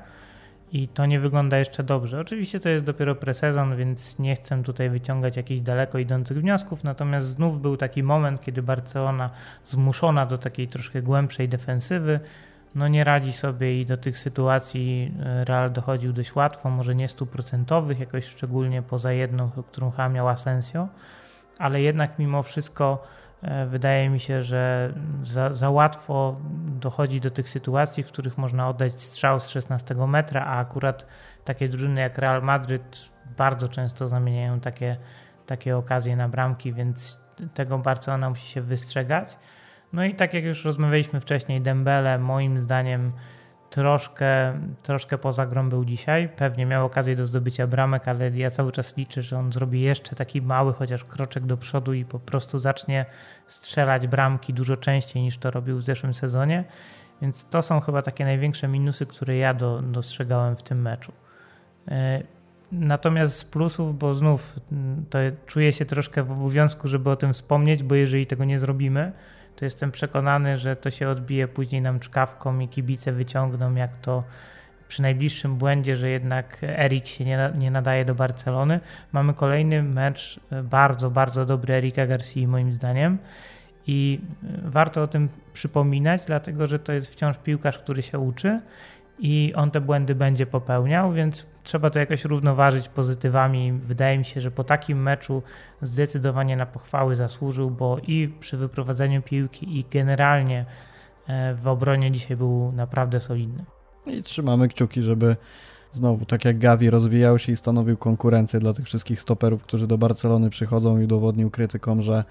[0.74, 2.19] i to nie wygląda jeszcze dobrze.
[2.19, 7.28] Oczywiście to jest dopiero presezon, więc nie chcę tutaj wyciągać jakichś daleko idących wniosków, natomiast
[7.28, 9.30] znów był taki moment, kiedy Barcelona
[9.65, 12.19] zmuszona do takiej troszkę głębszej defensywy,
[12.76, 17.09] no nie radzi sobie i do tych sytuacji e, Real dochodził dość łatwo, może nie
[17.09, 20.88] stuprocentowych, jakoś szczególnie poza jedną, którą chyba miał Asensio,
[21.57, 23.03] ale jednak mimo wszystko
[23.67, 26.35] wydaje mi się, że za, za, łatwo
[26.65, 31.05] dochodzi do tych sytuacji, w których można oddać strzał z 16 metra, a akurat
[31.45, 34.97] takie drużyny jak Real Madryt bardzo często zamieniają takie,
[35.45, 37.19] takie okazje na bramki, więc
[37.53, 39.37] tego Barcelona musi się wystrzegać.
[39.93, 43.11] No i tak jak już rozmawialiśmy wcześniej, Dembele moim zdaniem
[43.74, 46.30] troszkę, troszkę poza grą był dzisiaj.
[46.30, 50.15] Pewnie miał okazję do zdobycia bramek, ale ja cały czas liczę, że on zrobi jeszcze
[50.15, 53.05] taki mały, chociaż kroczek do przodu i po prostu zacznie
[53.47, 56.63] strzelać bramki dużo częściej niż to robił w zeszłym sezonie.
[57.21, 61.11] Więc to są chyba takie największe minusy, które ja do, dostrzegałem w tym meczu.
[61.88, 62.24] E,
[62.71, 67.34] natomiast z plusów, bo znów mm, to czuję się troszkę w obowiązku, żeby o tym
[67.34, 69.11] wspomnieć, bo jeżeli tego nie zrobimy,
[69.56, 74.24] to jestem przekonany, że to się odbije później nam czkawką i kibice wyciągną, jak to
[74.88, 78.80] przy najbliższym błędzie, że jednak Erik się nie, nie nadaje do Barcelony.
[79.12, 83.18] Mamy kolejny mecz, bardzo, bardzo dobry Erika Garcia moim zdaniem.
[83.88, 84.20] I
[84.64, 88.62] warto o tym przypominać, dlatego że to jest wciąż piłkarz, który się uczy
[89.20, 93.72] i on te błędy będzie popełniał, więc trzeba to jakoś równoważyć pozytywami.
[93.72, 95.43] Wydaje mi się, że po takim meczu
[95.82, 100.66] zdecydowanie na pochwały zasłużył, bo i przy wyprowadzeniu piłki, i generalnie
[101.28, 103.64] e, w obronie dzisiaj był naprawdę solidny.
[104.05, 105.36] I trzymamy kciuki, żeby
[105.93, 109.97] znowu, tak jak Gavi rozwijał się i stanowił konkurencję dla tych wszystkich stoperów, którzy do
[109.97, 112.23] Barcelony przychodzą i udowodnił krytykom, że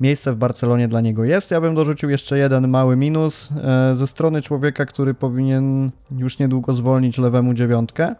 [0.00, 1.50] miejsce w Barcelonie dla niego jest.
[1.50, 6.74] Ja bym dorzucił jeszcze jeden mały minus e, ze strony człowieka, który powinien już niedługo
[6.74, 8.14] zwolnić lewemu dziewiątkę.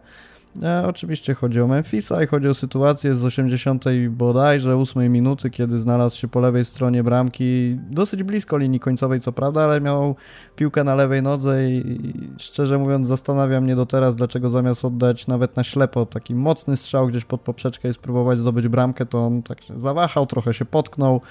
[0.63, 5.79] E, oczywiście chodzi o Memphisa i chodzi o sytuację z 80 bodajże 8 minuty, kiedy
[5.79, 10.15] znalazł się po lewej stronie bramki, dosyć blisko linii końcowej co prawda, ale miał
[10.55, 15.55] piłkę na lewej nodze i szczerze mówiąc zastanawia mnie do teraz, dlaczego zamiast oddać nawet
[15.55, 19.61] na ślepo taki mocny strzał gdzieś pod poprzeczkę i spróbować zdobyć bramkę, to on tak
[19.61, 21.21] się zawahał, trochę się potknął.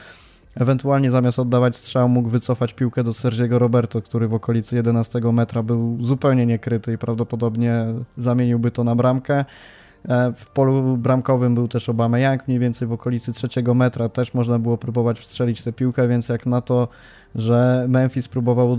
[0.59, 5.63] Ewentualnie zamiast oddawać strzał mógł wycofać piłkę do Sergiego Roberto, który w okolicy 11 metra
[5.63, 7.87] był zupełnie niekryty i prawdopodobnie
[8.17, 9.45] zamieniłby to na bramkę.
[10.09, 14.35] E, w polu bramkowym był też Obama Young, mniej więcej w okolicy trzeciego metra też
[14.35, 16.89] można było próbować wstrzelić tę piłkę, więc jak na to,
[17.35, 18.77] że Memphis próbował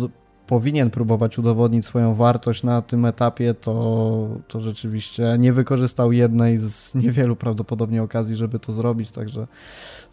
[0.50, 6.96] powinien próbować udowodnić swoją wartość na tym etapie, to, to rzeczywiście nie wykorzystał jednej z
[6.96, 9.48] niewielu prawdopodobnie okazji, żeby to zrobić, także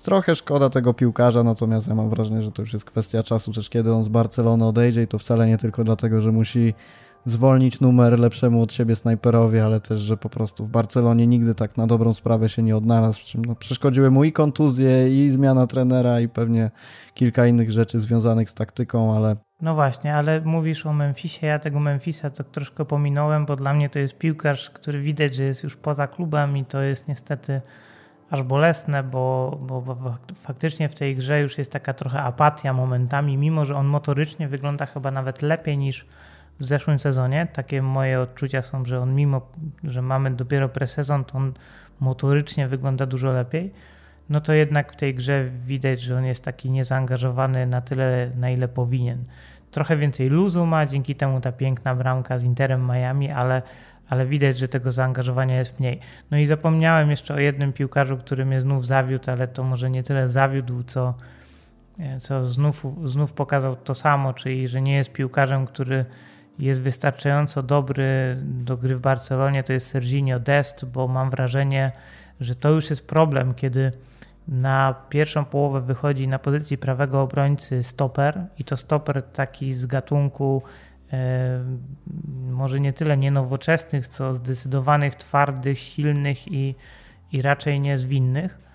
[0.03, 3.69] trochę szkoda tego piłkarza, natomiast ja mam wrażenie, że to już jest kwestia czasu, też
[3.69, 6.75] kiedy on z Barcelony odejdzie i to wcale nie tylko dlatego, że musi
[7.27, 11.77] zwolnić numer lepszemu od siebie snajperowi, ale też, że po prostu w Barcelonie nigdy tak
[11.77, 15.67] na dobrą sprawę się nie odnalazł, przy czym no, przeszkodziły mu i kontuzje, i zmiana
[15.67, 16.71] trenera, i pewnie
[17.15, 19.46] kilka innych rzeczy związanych z taktyką, ale...
[19.61, 23.89] No właśnie, ale mówisz o Memphisie, ja tego Memphisa to troszkę pominąłem, bo dla mnie
[23.89, 27.61] to jest piłkarz, który widać, że jest już poza klubem i to jest niestety
[28.31, 33.37] aż bolesne, bo, bo, bo, faktycznie w tej grze już jest taka trochę apatia momentami,
[33.37, 36.07] mimo że on motorycznie wygląda chyba nawet lepiej niż
[36.61, 37.47] w zeszłym sezonie.
[37.53, 39.51] Takie moje odczucia są, że on mimo,
[39.85, 41.55] że mamy dopiero presezon, to on
[42.01, 43.73] motorycznie wygląda dużo lepiej.
[44.31, 48.51] No to jednak w tej grze widać, że on jest taki niezaangażowany na tyle, na
[48.51, 49.25] ile powinien.
[49.71, 53.63] Trochę więcej luzu ma, dzięki temu ta piękna bramka z Interem Miami, ale,
[54.09, 56.01] ale widać, że tego zaangażowania jest mniej.
[56.31, 60.03] No i zapomniałem jeszcze o jednym piłkarzu, który mnie znów zawiódł, ale to może nie
[60.03, 61.15] tyle zawiódł, co,
[62.21, 66.05] co znów, znów pokazał to samo, czyli że nie jest piłkarzem, który
[66.59, 71.93] jest wystarczająco dobry do gry w Barcelonie, to jest Serginio Dest, bo mam wrażenie,
[72.41, 73.93] że to już jest problem, kiedy
[74.49, 80.63] na pierwszą połowę wychodzi na pozycji prawego obrońcy stoper i to stoper taki z gatunku
[81.13, 81.65] e,
[82.51, 86.75] może nie tyle nienowoczesnych, co zdecydowanych, twardych, silnych i,
[87.33, 88.67] i raczej niezwinnych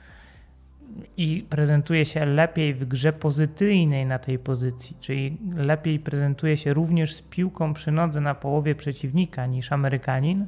[1.17, 7.13] i prezentuje się lepiej w grze pozycyjnej na tej pozycji, czyli lepiej prezentuje się również
[7.13, 10.47] z piłką przy nodze na połowie przeciwnika niż Amerykanin,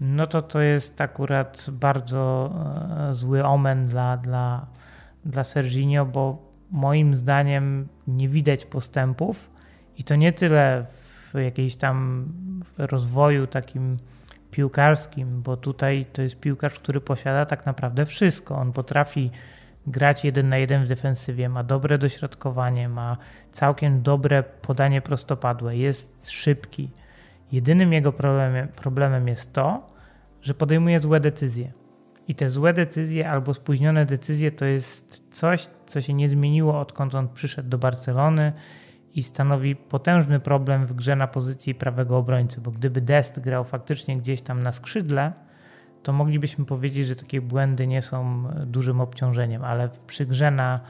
[0.00, 2.52] no to to jest akurat bardzo
[3.10, 4.66] e, zły omen dla, dla,
[5.24, 9.50] dla Serginio, bo moim zdaniem nie widać postępów
[9.96, 10.86] i to nie tyle
[11.32, 12.26] w jakiejś tam
[12.78, 13.98] rozwoju takim
[14.50, 18.56] piłkarskim, bo tutaj to jest piłkarz, który posiada tak naprawdę wszystko.
[18.56, 19.30] On potrafi
[19.86, 23.16] grać jeden na jeden w defensywie, ma dobre dośrodkowanie, ma
[23.52, 26.90] całkiem dobre podanie prostopadłe, jest szybki.
[27.52, 29.86] Jedynym jego problemem, problemem jest to,
[30.42, 31.72] że podejmuje złe decyzje.
[32.28, 37.14] I te złe decyzje albo spóźnione decyzje to jest coś, co się nie zmieniło odkąd
[37.14, 38.52] on przyszedł do Barcelony
[39.14, 44.16] i stanowi potężny problem w grze na pozycji prawego obrońcy, bo gdyby Dest grał faktycznie
[44.16, 45.32] gdzieś tam na skrzydle,
[46.02, 50.80] to moglibyśmy powiedzieć, że takie błędy nie są dużym obciążeniem, ale przy grze na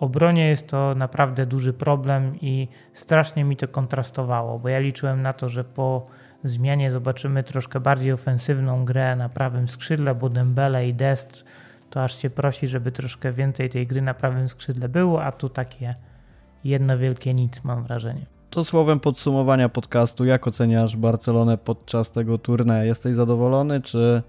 [0.00, 5.32] obronie jest to naprawdę duży problem i strasznie mi to kontrastowało, bo ja liczyłem na
[5.32, 6.06] to, że po
[6.44, 11.44] zmianie zobaczymy troszkę bardziej ofensywną grę na prawym skrzydle, bo Dembele i Dest
[11.90, 15.48] to aż się prosi, żeby troszkę więcej tej gry na prawym skrzydle było, a tu
[15.48, 15.94] takie
[16.64, 18.26] jedno wielkie nic mam wrażenie.
[18.50, 22.86] To słowem podsumowania podcastu, jak oceniasz Barcelonę podczas tego turnieju?
[22.86, 24.22] Jesteś zadowolony, czy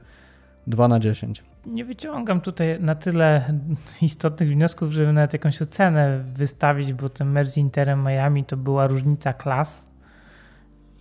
[0.68, 1.44] 2 na 10.
[1.66, 3.54] Nie wyciągam tutaj na tyle
[4.02, 8.88] istotnych wniosków, żeby nawet jakąś ocenę wystawić, bo ten mecz z Interem Miami to była
[8.88, 9.90] różnica klas.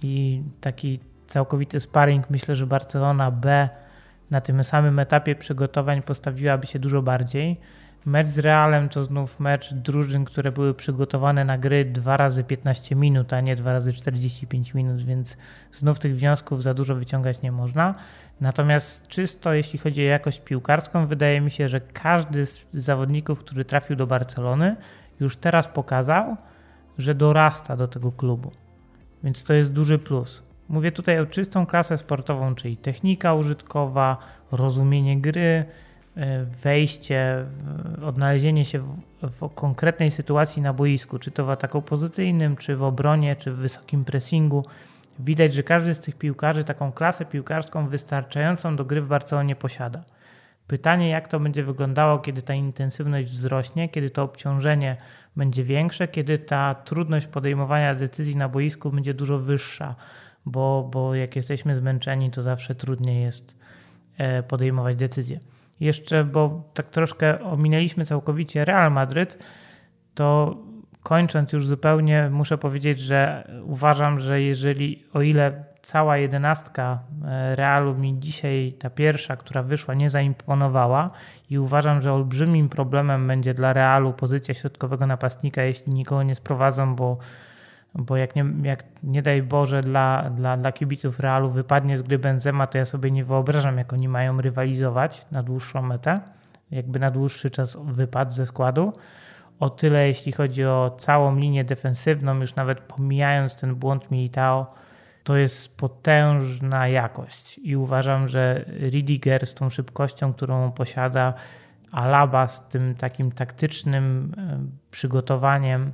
[0.02, 3.68] i taki całkowity sparring myślę, że Barcelona B
[4.30, 7.61] na tym samym etapie przygotowań postawiłaby się dużo bardziej.
[8.07, 12.96] Mecz z Realem to znów mecz drużyn, które były przygotowane na gry 2 razy 15
[12.96, 15.36] minut, a nie 2 razy 45 minut, więc
[15.72, 17.94] znów tych wniosków za dużo wyciągać nie można.
[18.40, 23.64] Natomiast czysto jeśli chodzi o jakość piłkarską, wydaje mi się, że każdy z zawodników, który
[23.64, 24.76] trafił do Barcelony,
[25.20, 26.36] już teraz pokazał,
[26.99, 28.51] że dorasta do tego klubu.
[29.24, 30.42] Więc to jest duży plus.
[30.68, 34.16] Mówię tutaj o czystą klasę sportową, czyli technika użytkowa,
[34.53, 35.64] rozumienie gry,
[36.62, 37.44] wejście,
[38.06, 42.82] odnalezienie się w, w, konkretnej sytuacji na boisku, czy to w ataku pozycyjnym, czy w
[42.82, 44.64] obronie, czy w wysokim pressingu.
[45.18, 50.04] Widać, że każdy z tych piłkarzy taką klasę piłkarską wystarczającą do gry w Barcelonie posiada.
[50.66, 54.96] Pytanie, jak to będzie wyglądało, kiedy ta intensywność wzrośnie, kiedy to obciążenie
[55.36, 59.94] będzie większe, kiedy ta trudność podejmowania decyzji na boisku będzie dużo wyższa,
[60.46, 63.56] bo, bo jak jesteśmy zmęczeni, to zawsze trudniej jest
[64.18, 65.40] e, podejmować decyzje.
[65.81, 69.39] Jeszcze, bo tak troszkę ominęliśmy całkowicie Real Madryt,
[70.14, 70.57] to
[71.03, 77.95] kończąc już zupełnie, muszę powiedzieć, że uważam, że jeżeli, o ile cała jedenastka e, Realu
[77.95, 81.11] mi dzisiaj, ta pierwsza, która wyszła, nie zaimponowała
[81.51, 86.97] i uważam, że olbrzymim problemem będzie dla Realu pozycja środkowego napastnika, jeśli nikogo nie sprowadzą,
[86.97, 87.18] bo,
[87.95, 92.18] bo jak, nie, jak nie daj Boże dla, dla, dla kibiców Realu wypadnie z gry
[92.18, 96.20] Benzema, to ja sobie nie wyobrażam, jak oni mają rywalizować na dłuższą metę,
[96.70, 98.93] jakby na dłuższy czas wypadł ze składu.
[99.61, 104.74] O tyle jeśli chodzi o całą linię defensywną, już nawet pomijając ten błąd Militao,
[105.24, 111.34] to jest potężna jakość i uważam, że Ridiger z tą szybkością, którą posiada,
[111.93, 114.59] Alaba z tym takim taktycznym e,
[114.91, 115.93] przygotowaniem,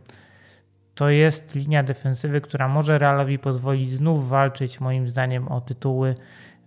[0.95, 6.14] to jest linia defensywy, która może Realowi pozwolić znów walczyć moim zdaniem o tytuły,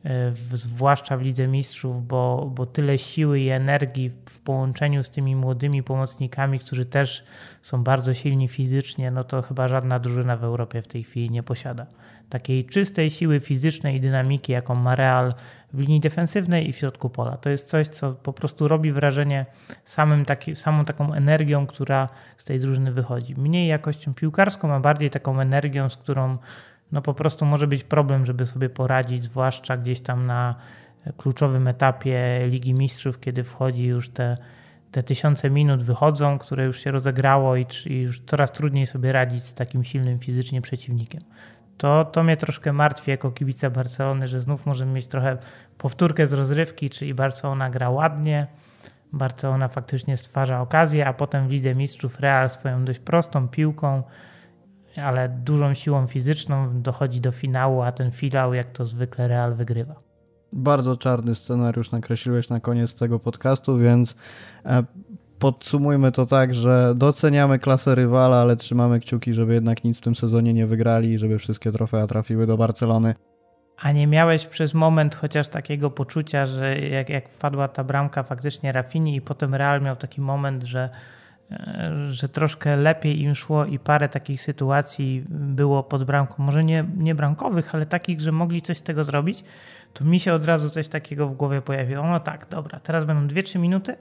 [0.05, 5.36] e, zwłaszcza w Lidze Mistrzów, bo, bo tyle siły i energii w połączeniu z tymi
[5.36, 7.23] młodymi pomocnikami, którzy też
[7.61, 11.43] są bardzo silni fizycznie, no to chyba żadna drużyna w Europie w tej chwili nie
[11.43, 11.86] posiada
[12.30, 15.34] takiej czystej siły fizycznej i dynamiki, jaką ma Real
[15.73, 17.38] w linii defensywnej i w środku pola.
[17.38, 19.45] To jest coś, co po prostu robi wrażenie
[19.84, 23.36] samym taki, samą taką energią, która z tej drużyny wychodzi.
[23.36, 26.38] Mniej jakością piłkarską, a bardziej taką energią, z którą
[26.91, 30.55] no po prostu może być problem, żeby sobie poradzić, zwłaszcza gdzieś tam na
[31.17, 34.38] kluczowym etapie Ligi Mistrzów, kiedy wchodzi już te,
[34.91, 39.43] te tysiące minut wychodzą, które już się rozegrało i, i już coraz trudniej sobie radzić
[39.43, 41.21] z takim silnym fizycznie przeciwnikiem
[41.78, 45.38] to, to mnie troszkę martwi jako kibica Barcelony, że znów możemy mieć trochę
[45.78, 48.47] powtórkę z rozrywki, czyli Barcelona gra ładnie,
[49.13, 54.03] Barcelona faktycznie stwarza okazję, a potem w Lidze Mistrzów Real swoją dość prostą piłką,
[54.95, 59.95] ale dużą siłą fizyczną dochodzi do finału, a ten finał jak to zwykle Real wygrywa.
[60.53, 64.15] Bardzo czarny scenariusz nakreśliłeś na koniec tego podcastu, więc
[64.65, 64.84] e,
[65.39, 70.15] podsumujmy to tak, że doceniamy klasę rywala, ale trzymamy kciuki, żeby jednak nic w tym
[70.15, 73.15] sezonie nie wygrali i żeby wszystkie trofea trafiły do Barcelony.
[73.77, 78.71] A nie miałeś przez moment chociaż takiego poczucia, że jak, jak wpadła ta bramka faktycznie
[78.71, 80.89] Rafini i potem Real miał taki moment, że,
[81.51, 86.85] e, że troszkę lepiej im szło i parę takich sytuacji było pod bramką, może nie,
[86.97, 89.43] nie bramkowych, ale takich, że mogli coś z tego zrobić,
[89.93, 92.07] to mi się od razu coś takiego w głowie pojawiło.
[92.07, 93.95] No tak, dobra, teraz będą 2-3 minuty,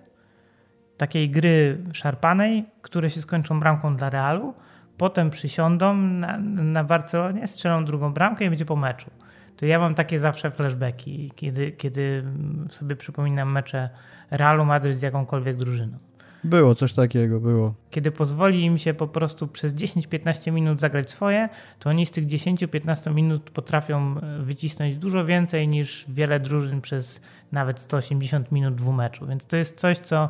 [0.97, 4.55] takiej gry szarpanej, które się skończą bramką dla Realu,
[4.97, 9.11] potem przysiądą na, na Barcelonie, strzelą drugą bramkę i będzie po meczu.
[9.57, 12.25] To ja mam takie zawsze flashbacki, kiedy, kiedy
[12.71, 13.91] sobie przypominam mecze
[14.31, 15.99] Realu Madryt z jakąkolwiek drużyną.
[16.45, 17.75] Było coś takiego, było.
[17.91, 22.27] Kiedy pozwoli im się po prostu przez 10-15 minut zagrać swoje, to oni z tych
[22.27, 27.21] 10-15 minut potrafią wycisnąć dużo więcej niż wiele drużyn przez
[27.53, 29.27] nawet 180 minut dwumeczu.
[29.27, 30.29] Więc to jest coś, co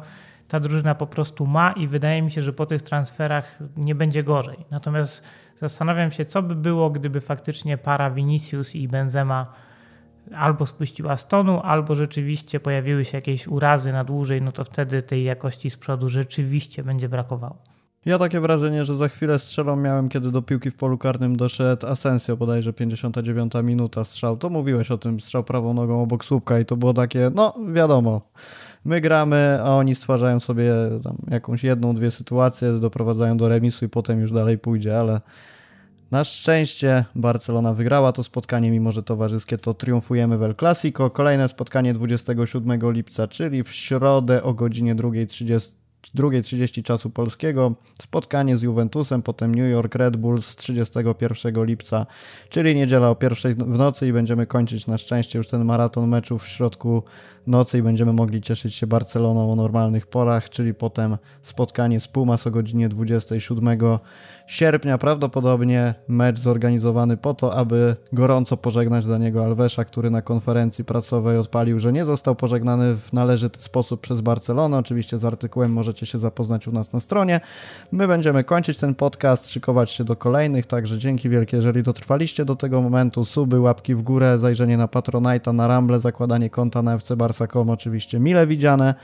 [0.49, 4.23] ta drużyna po prostu ma i wydaje mi się, że po tych transferach nie będzie
[4.23, 4.57] gorzej.
[4.71, 5.23] Natomiast
[5.57, 9.53] zastanawiam się, co by było, gdyby faktycznie para Vinicius i Benzema
[10.35, 15.25] albo spuściła stonu, albo rzeczywiście pojawiły się jakieś urazy na dłużej, no to wtedy tej
[15.25, 17.76] jakości z przodu rzeczywiście będzie brakowało.
[18.07, 21.87] Ja takie wrażenie, że za chwilę strzelą miałem, kiedy do piłki w polu karnym doszedł
[21.87, 24.37] Asensio, bodajże 59 minuta strzał.
[24.37, 28.21] To mówiłeś o tym, strzał prawą nogą obok słupka i to było takie, no wiadomo,
[28.85, 30.73] my gramy, a oni stwarzają sobie
[31.31, 35.21] jakąś jedną, dwie sytuacje, doprowadzają do remisu i potem już dalej pójdzie, ale
[36.11, 41.11] na szczęście Barcelona wygrała to spotkanie, mimo że towarzyskie to triumfujemy w El Clasico.
[41.11, 48.63] Kolejne spotkanie 27 lipca, czyli w środę o godzinie 2.30 2.30 czasu polskiego, spotkanie z
[48.63, 52.07] Juventusem, potem New York Red Bulls 31 lipca,
[52.49, 56.45] czyli niedziela o pierwszej w nocy i będziemy kończyć na szczęście już ten maraton meczów
[56.45, 57.03] w środku
[57.47, 62.47] nocy i będziemy mogli cieszyć się Barceloną o normalnych porach, czyli potem spotkanie z Pumas
[62.47, 63.79] o godzinie 27
[64.47, 71.39] sierpnia, prawdopodobnie mecz zorganizowany po to, aby gorąco pożegnać Daniego Alvesa, który na konferencji prasowej
[71.39, 74.79] odpalił, że nie został pożegnany w należyty sposób przez Barcelonę.
[74.79, 77.41] Oczywiście z artykułem możecie się zapoznać u nas na stronie.
[77.93, 82.57] My będziemy kończyć ten podcast, szykować się do kolejnych, także dzięki wielkie, jeżeli dotrwaliście do
[82.57, 83.25] tego momentu.
[83.25, 88.21] Suby, łapki w górę, zajrzenie na Patronite'a, na Ramble, zakładanie konta na FC Barsa.com oczywiście
[88.21, 88.95] mile widziane.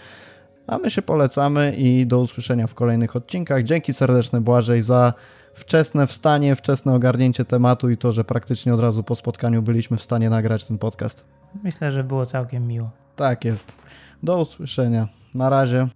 [0.67, 3.63] A my się polecamy i do usłyszenia w kolejnych odcinkach.
[3.63, 5.15] Dzięki serdeczne Błażej za
[5.55, 10.03] wczesne wstanie, wczesne ogarnięcie tematu i to, że praktycznie od razu po spotkaniu byliśmy w
[10.03, 11.25] stanie nagrać ten podcast.
[11.63, 12.91] Myślę, że było całkiem miło.
[13.17, 13.77] Tak jest.
[14.23, 15.09] Do usłyszenia.
[15.35, 15.89] Na razie.